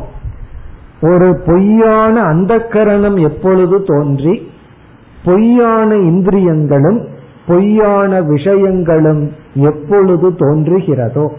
ஒரு 1.00 1.42
பொய்யான 1.46 2.20
அந்த 2.20 2.58
கரணம் 2.58 3.16
எப்பொழுது 3.16 3.82
தோன்றி 3.82 4.50
பொய்யான 5.24 5.96
இந்திரியங்களும் 5.96 7.06
பொய்யான 7.46 8.22
விஷயங்களும் 8.22 9.32
எப்பொழுது 9.54 10.30
தோன்றுகிறதோ 10.30 11.32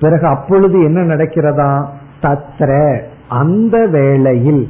பிறகு 0.00 0.26
அப்பொழுது 0.26 0.82
என்ன 0.82 1.14
நடக்கிறதா? 1.14 1.86
தத்ர 2.22 3.00
அந்த 3.28 3.86
வேளையில் 3.86 4.68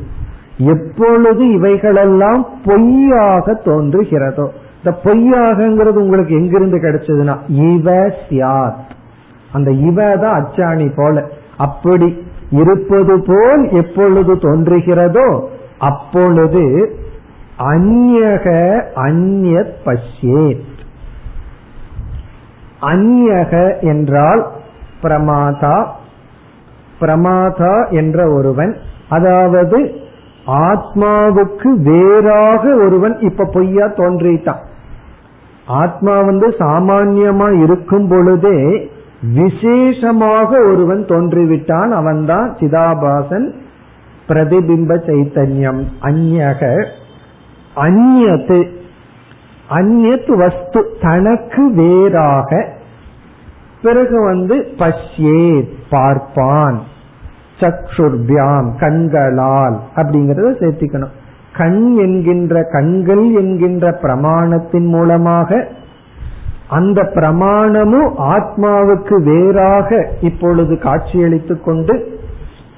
எப்பொழுது 0.59 1.51
இவைகளெல்லாம் 1.51 2.47
பொய்யாக 2.65 3.61
தோன்றுகிறதோ 3.65 4.49
இந்த 4.89 5.01
பொய்யாகங்கிறது 5.05 5.97
உங்களுக்கு 5.97 6.35
எங்கிருந்து 6.35 6.79
கிடைச்சதுன்னா 6.79 7.37
இவ 7.49 7.93
சியாத். 8.29 8.87
அந்த 9.53 9.71
இவ 9.71 10.17
தான் 10.17 10.37
அச்சாணி 10.39 10.93
போல. 10.97 11.25
அப்படி 11.57 12.27
இருப்பது 12.51 13.23
போல் 13.27 13.69
எப்பொழுது 13.69 14.35
தோன்றுகிறதோ 14.35 15.49
அப்பொழுது 15.79 16.95
அந்யக 17.59 18.47
அந்யத் 18.97 19.75
பஷ்யேத். 19.85 20.65
அந்யக 22.83 23.81
என்றால் 23.81 24.47
பிரமாதா 25.03 25.87
பிரமாதா 27.01 27.91
என்ற 27.91 28.33
ஒருவன் 28.33 28.77
அதாவது 29.09 29.93
ஆத்மாவுக்கு 30.47 31.69
வேறாக 31.83 32.75
ஒருவன் 32.75 33.19
இப்ப 33.19 33.45
பொய்யா 33.53 33.87
தோன்றிட்டான். 33.87 34.67
ஆத்மா 35.69 36.21
வந்து 36.21 36.49
சாமான்யமா 36.49 37.63
இருக்கும் 37.63 38.09
பொழுதே 38.09 38.91
விசேஷமாக 39.35 40.47
ஒருவன் 40.47 41.05
தோன்றிவிட்டான். 41.05 41.91
அவன்தான் 41.91 42.55
சிதாபாசன் 42.55 43.53
பிரதிபிம்ப 44.29 44.97
சைத்தன்யம். 45.07 45.85
அந்யக 46.03 46.85
அந்நத்து 47.77 48.77
அந்நத் 49.71 50.37
வஸ்து 50.37 50.97
தனக்கு 51.01 51.73
வேறாக 51.75 52.69
பிறகு 53.83 54.23
வந்து 54.23 54.67
பஷ்யே 54.79 55.69
பார்ப்பான். 55.91 56.81
சக்ஷுர்பியாம் 57.61 58.79
கண்களால் 58.79 59.79
அப்படிங்கறத 59.97 60.51
சேர்த்திக்கணும். 60.61 61.18
கண் 61.59 61.97
என்கின்ற 61.97 62.63
கண்கள் 62.73 63.25
என்கின்ற 63.33 63.91
பிரமாணத்தின் 64.03 64.89
மூலமாக 64.89 65.69
அந்த 66.69 67.03
பிரமாணமும் 67.15 68.11
ஆத்மாவுக்கு 68.35 69.17
வேறாக 69.23 70.09
இப்பொழுது 70.21 70.79
காட்சியளித்துக் 70.79 71.65
கொண்டு 71.65 71.95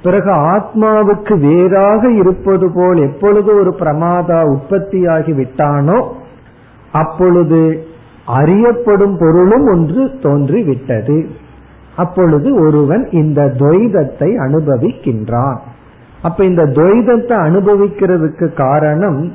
பிறகு 0.02 0.30
ஆத்மாவுக்கு 0.30 1.34
வேறாக 1.38 2.12
இருப்பது 2.12 2.72
போல் 2.74 3.00
எப்பொழுது 3.08 3.50
ஒரு 3.54 3.76
பிரமாதா 3.78 4.40
உற்பத்தியாகி 4.54 5.32
விட்டானோ 5.34 5.98
அப்பொழுது 6.92 7.88
அறியப்படும் 8.26 9.16
பொருளும் 9.18 9.66
ஒன்று 9.66 10.02
தோன்றிவிட்டது. 10.22 11.18
அப்பொழுது 11.96 12.48
ஒருவன் 12.66 13.04
இந்த 13.10 13.40
துவைதத்தை 13.58 14.30
அனுபவிக்கின்றான். 14.46 15.60
அப்ப 16.22 16.44
இந்த 16.44 16.66
துவைதத்தை 16.66 17.34
அனுபவிக்கிறதுக்கு 17.48 18.54
காரணம் 18.56 19.32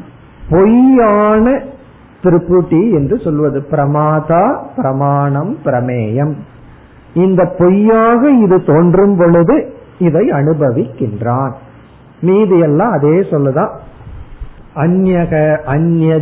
பொய்யான 0.50 1.62
திருப்புட்டி 2.24 2.92
என்று 2.92 3.20
சொல்வது. 3.20 3.68
பிரமாதா 3.72 4.64
பிரமாணம் 4.76 5.58
பிரமேயம். 5.66 6.34
இந்த 7.14 7.56
பொய்யாக 7.58 8.30
இது 8.30 8.64
தோன்றும் 8.64 9.18
பொழுது 9.18 9.74
இதை 10.00 10.30
அனுபவிக்கின்றான். 10.30 11.54
மீதி 12.22 12.60
எல்லாம் 12.60 12.92
அதே 12.92 13.20
சொல்லுதான் 13.20 13.70
அந்நக 14.76 15.62
அந்நிய 15.64 16.22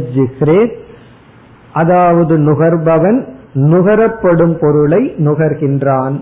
அதாவது 1.73 2.37
நுகர்பவன் 2.37 3.27
நுகரப்படும் 3.53 4.57
பொருளை 4.59 5.13
நுகர்கின்றான். 5.17 6.21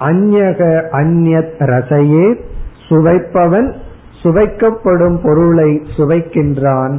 அந்யக 0.00 0.82
அந்நியத் 0.92 1.54
ரசையே 1.58 2.40
சுவைப்பவன் 2.88 3.74
சுவைக்கப்படும் 4.22 5.20
பொருளை 5.22 5.82
சுவைக்கின்றான். 5.96 6.98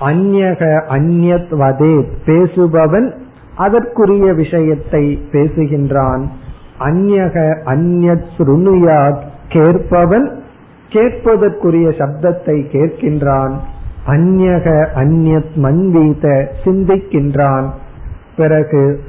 அந்யக 0.00 0.84
அந்நியத் 0.88 1.50
வதே 1.50 2.04
பேசுபவன் 2.24 3.12
அதற்குரிய 3.56 4.32
விஷயத்தை 4.32 5.22
பேசுகின்றான். 5.32 6.28
அந்யக 6.80 7.58
அந்நியத் 7.64 8.24
ஸ்ருணுயாத் 8.38 9.18
கேட்பவன் 9.48 10.42
கேட்பதற்குரிய 10.88 11.88
சப்தத்தை 11.90 12.64
கேட்கின்றான். 12.72 13.56
அந்யக 14.06 14.86
அந்நியத் 14.94 15.54
மன்வீத 15.54 16.48
சிந்திக்கின்றான். 16.64 17.70
பிறகு 18.36 19.00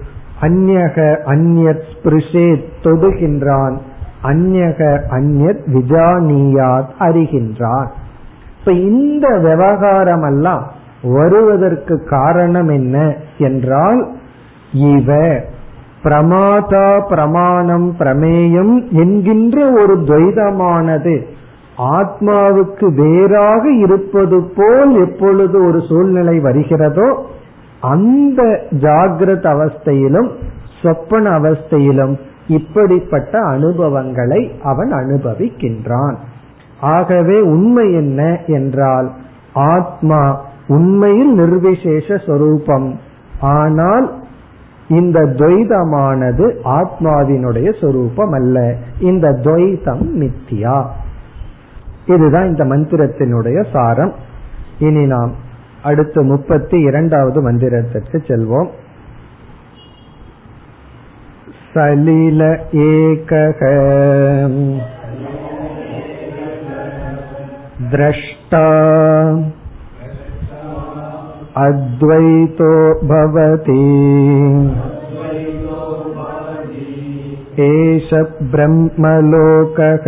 அந்யக 0.41 1.17
அந்நியத் 1.25 1.81
ஸ்பிருஷே 1.93 2.63
தொடுகின்றான். 2.83 3.77
அந்நக 4.23 4.79
அந்நத் 5.11 5.63
விஜானியாத் 5.73 6.91
அறிகின்றார். 6.99 7.89
இப்ப 8.59 8.71
இந்த 8.71 9.27
விவகாரம் 9.37 10.23
எல்லாம் 10.23 10.71
வருவதற்கு 11.03 12.03
காரணம் 12.09 12.67
என்ன 12.67 13.15
என்றால் 13.37 14.07
இவ 14.73 15.13
பிரமாதா 16.03 17.07
பிரமாணம் 17.07 17.95
பிரமேயம் 17.99 18.89
என்கின்ற 18.91 19.71
ஒரு 19.71 19.95
துவைதமானது 19.97 21.25
ஆத்மாவுக்கு 21.77 22.85
வேறாக 22.93 23.71
இருப்பது 23.71 24.51
போல் 24.55 25.07
எப்பொழுது 25.07 25.65
ஒரு 25.65 25.81
சூழ்நிலை 25.89 26.39
வருகிறதோ 26.39 27.25
அந்த 27.81 28.43
ஜாகிரத 28.69 29.45
அவஸ்தையிலும் 29.55 30.29
சொப்பன 30.83 31.39
அவஸ்தையிலும் 31.39 32.17
இப்படிப்பட்ட 32.57 33.33
அனுபவங்களை 33.55 34.41
அவன் 34.63 34.91
அனுபவிக்கின்றான். 34.93 36.15
ஆகவே 36.81 37.37
உண்மை 37.41 37.85
என்ன 37.93 38.21
என்றால் 38.47 39.07
ஆத்மா 39.53 40.21
உண்மையில் 40.67 41.31
நிர்விசேஷ 41.33 42.17
சொரூபம். 42.27 42.87
ஆனால் 43.39 44.07
இந்த 44.89 45.19
துவைதமானது 45.39 46.45
ஆத்மாவினுடைய 46.79 47.69
சொரூபம் 47.81 48.31
அல்ல 48.31 48.75
இந்த 48.99 49.27
துவைதம் 49.43 50.05
மித்தியா. 50.21 50.77
இதுதான் 52.05 52.47
இந்த 52.47 52.63
மந்திரத்தினுடைய 52.65 53.59
சாரம். 53.73 54.13
இனி 54.79 55.05
நாம் 55.05 55.33
அடுத்து 55.83 56.23
முப்பத்தி 56.23 56.77
இரண்டாவது 56.79 57.39
மந்திரத்திற்கு 57.51 58.17
செல்வோம். 58.27 58.69
सलिल 61.75 62.41
एकः 62.85 63.61
द्रष्टा 67.93 68.65
अद्वैतो 71.61 72.73
भवति 73.11 73.79
एष 77.67 78.13
ब्रह्मलोकः 78.55 80.05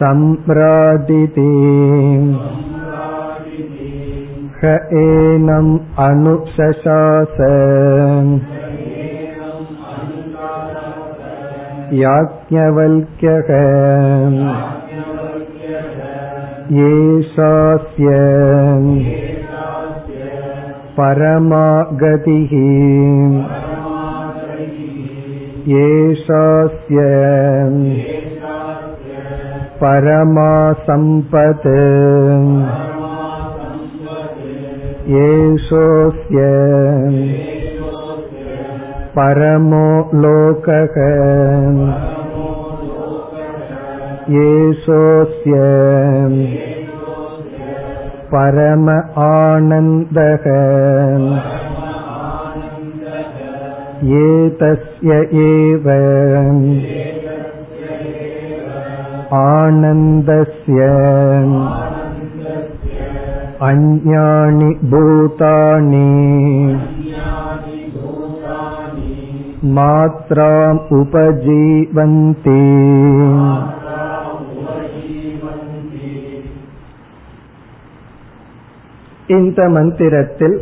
सम्राजिति 0.00 1.50
ह 4.55 4.71
एनम् 5.01 5.71
अनुशशास 6.03 7.37
याज्ञवल्क्यः 12.01 13.49
येषास्य 16.77 18.13
परमागतिः 20.99 22.53
येषास्य 25.73 27.07
परमा 29.81 30.51
सम्पत् 30.87 31.67
येषोऽस्य 35.13 36.47
परमो 39.15 39.87
लोकः 40.23 40.95
येषोऽस्य 44.35 45.57
परम 48.33 48.89
आनन्दः 49.23 50.45
एतस्य 54.19 55.17
एव 55.45 55.89
आनन्दस्य 59.39 60.87
अन्यानि 63.61 64.69
भूतानि 64.91 66.07
मात्राम् 69.75 70.79
उपजीवन्ति 70.91 72.61
இந்த 79.27 79.61
மந்திரத்தில் 79.69 80.55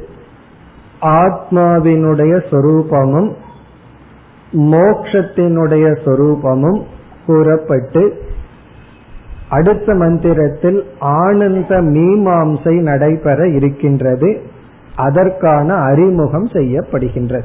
ஆத்மாவினுடைய 1.20 2.34
சொரூபமும் 2.50 3.30
மோக்ஷத்தினுடைய 4.74 5.86
சொரூபமும் 6.06 6.80
கூறப்பட்டு 7.26 8.04
அடுத்த 9.49 9.95
மந்திரத்தில் 9.95 10.85
ஆனந்த 10.99 11.81
மீமாம்சை 11.81 12.81
நடைபெற 12.81 13.49
இருக்கின்றது. 13.49 14.43
அதற்கான 14.97 15.75
அறிமுகம் 15.75 16.47
செய்யப்படுகின்றது. 16.47 17.45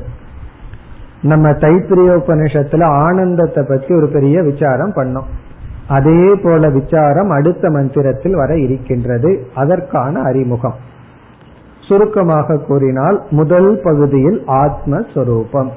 நம்ம 1.22 1.50
தைத்திரியோபனிஷத்துல 1.50 2.84
ஆனந்தத்தை 2.84 3.64
பற்றி 3.68 3.95
ஒரு 3.95 4.08
பெரிய 4.08 4.41
விசாரம் 4.43 4.93
பண்ணோம். 4.93 5.26
அதே 5.88 6.36
போல 6.36 6.70
விசாரம் 6.70 7.30
அடுத்த 7.30 7.70
மந்திரத்தில் 7.70 8.36
வர 8.36 8.58
இருக்கின்றது. 8.58 9.47
அதற்கான 9.56 10.22
அறிமுகம். 10.22 10.76
சுருக்கமாக 11.82 12.58
கூறினால் 12.58 13.24
முதல் 13.30 13.80
பகுதியில் 13.84 14.43
ஆத்மஸ்வரூபம். 14.47 15.70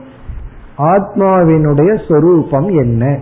ஆத்மாவினுடைய 0.79 2.13
சொரூபம் 2.13 2.69
என்ன? 2.69 3.19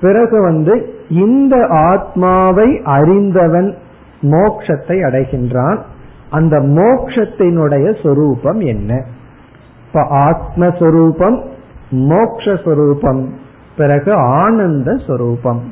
பிறகு 0.00 0.42
வந்து 0.42 0.94
இந்த 1.08 1.66
ஆத்மாவை 1.66 2.80
அறிந்தவன் 2.84 3.76
மோக்ஷத்தை 4.20 4.96
அடைகின்றான். 5.02 5.78
அந்த 6.30 6.58
மோக்ஷத்தினுடைய 6.58 8.02
சொரூபம் 8.02 8.60
என்ன? 8.60 9.04
இப்ப 9.86 10.00
ஆத்மஸ்வரூபம் 10.00 11.46
மோக்ஷஸ்வரூபம் 11.90 13.26
பிறகு 13.76 14.12
ஆனந்த 14.12 14.94
ஸ்வரூபம் 14.94 15.62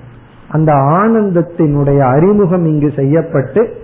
அந்த 0.51 0.73
ஆனந்தத்தினுடைய 0.73 1.99
அறிமுகம் 1.99 2.65
இங்கு 2.65 2.93
செய்யப்பட்டு 2.97 3.77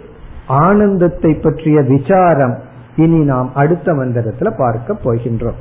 ஆனந்தத்தை 0.47 1.35
பற்றிய 1.35 1.81
விசாரம் 1.81 2.59
இனி 2.97 3.25
நாம் 3.25 3.51
அடுத்த 3.55 3.93
மந்திரத்துல 3.93 4.55
பார்க்க 4.59 4.97
போகின்றோம். 5.05 5.61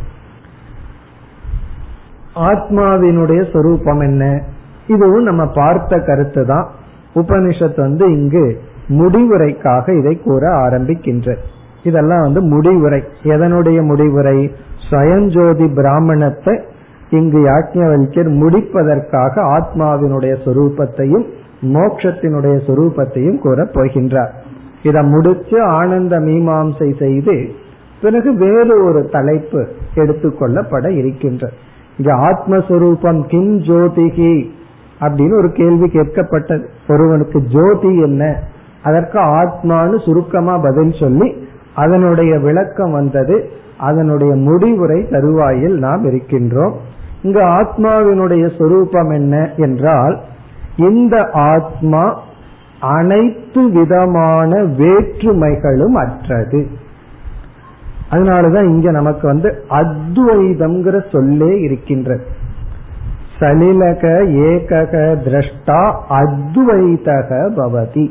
ஆத்மாவினுடைய 2.36 3.54
சொரூபம் 3.54 4.00
என்ன? 4.00 4.44
இதுவும் 4.92 5.24
நம்ம 5.24 5.46
பார்த்த 5.46 6.00
கருத்து 6.00 6.46
தான். 6.46 6.72
உபனிஷத் 7.16 7.80
வந்து 7.80 8.20
இங்கு 8.20 8.60
முடிவுரைக்காக 8.90 10.00
இதை 10.00 10.22
கூற 10.24 10.50
ஆரம்பிக்கின்ற. 10.50 11.36
இதெல்லாம் 11.84 12.22
வந்து 12.22 12.42
முடிவுரை. 12.42 13.04
எதனுடைய 13.24 13.84
முடிவுரை? 13.84 14.52
ஸ்வயஞ்சோதி 14.90 15.74
பிராமணத்தை 15.76 16.60
இங்கு 17.10 17.40
யாக்ஞவல்யர் 17.40 18.30
முடிப்பதற்காக 18.30 19.42
ஆத்மாவினுடைய 19.42 20.36
சொரூபத்தையும் 20.46 21.26
மோட்சத்தினுடைய 21.62 22.56
சொரூபத்தையும் 22.68 23.40
கூறப் 23.40 23.70
போகின்றார். 23.74 24.30
இதை 24.84 25.04
முடிச்சு 25.04 25.62
ஆனந்த 25.64 26.20
மீமாம்சை 26.20 27.00
செய்து 27.00 27.50
பிறகு 28.02 28.36
வேறு 28.36 28.84
ஒரு 28.84 29.10
தலைப்பு 29.12 29.68
எடுத்துக்கொள்ளப்பட 29.96 30.90
இருக்கின்ற. 30.90 31.50
இங்க 31.98 32.14
ஆத்மஸ்வரூபம் 32.14 33.22
கிம் 33.28 33.60
ஜோதிகி 33.60 34.50
அப்படின்னு 35.02 35.38
ஒரு 35.38 35.52
கேள்வி 35.52 35.86
கேட்கப்பட்டது. 35.86 36.66
ஒருவனுக்கு 36.88 37.42
ஜோதி 37.42 38.02
என்ன? 38.02 38.40
அதற்கு 38.84 39.20
ஆத்மானு 39.20 40.06
சுருக்கமா 40.06 40.58
பதில் 40.58 40.94
சொல்லி 41.00 41.48
அதனுடைய 41.76 42.40
விளக்கம் 42.40 42.92
வந்தது 42.92 43.50
அதனுடைய 43.78 44.34
முடிவுரை 44.34 45.10
தருவாயில் 45.10 45.78
நாம் 45.78 46.06
இருக்கின்றோம். 46.06 46.74
இங்க 47.22 47.44
ஆத்மாவினுடைய 47.44 48.58
சொரூபம் 48.58 49.10
என்ன 49.10 49.50
என்றால் 49.58 50.22
இந்த 50.76 51.30
ஆத்மா 51.34 52.20
அனைத்து 52.80 53.70
விதமான 53.70 54.62
வேற்றுமைகளும் 54.62 55.94
அற்றது. 55.94 56.68
அதனாலதான் 58.12 58.64
இங்க 58.64 58.92
நமக்கு 58.92 59.28
வந்து 59.28 59.64
அத்வைதம்ங்கிற 59.70 61.12
சொல்லே 61.12 61.60
இருக்கின்றது. 61.60 62.26
சலிலக 63.42 64.24
ஏகக 64.50 65.16
திரஷ்டா 65.26 65.96
அத்வைதக 66.10 67.52
பவதி. 67.56 68.10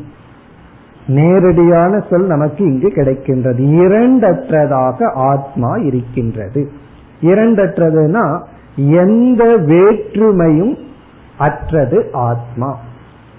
நேரடியான 1.07 2.01
சொல் 2.11 2.27
நமக்கு 2.27 2.65
இங்கு 2.65 2.89
கிடைக்கின்றது. 2.89 3.63
இரண்டற்றதாக 3.63 5.11
ஆத்மா 5.15 5.77
இருக்கின்றது. 5.77 6.71
இரண்டற்றதுன்னா 7.21 8.43
எந்த 8.77 9.45
வேற்றுமையும் 9.45 10.79
அற்றது 11.39 12.09
ஆத்மா. 12.13 12.79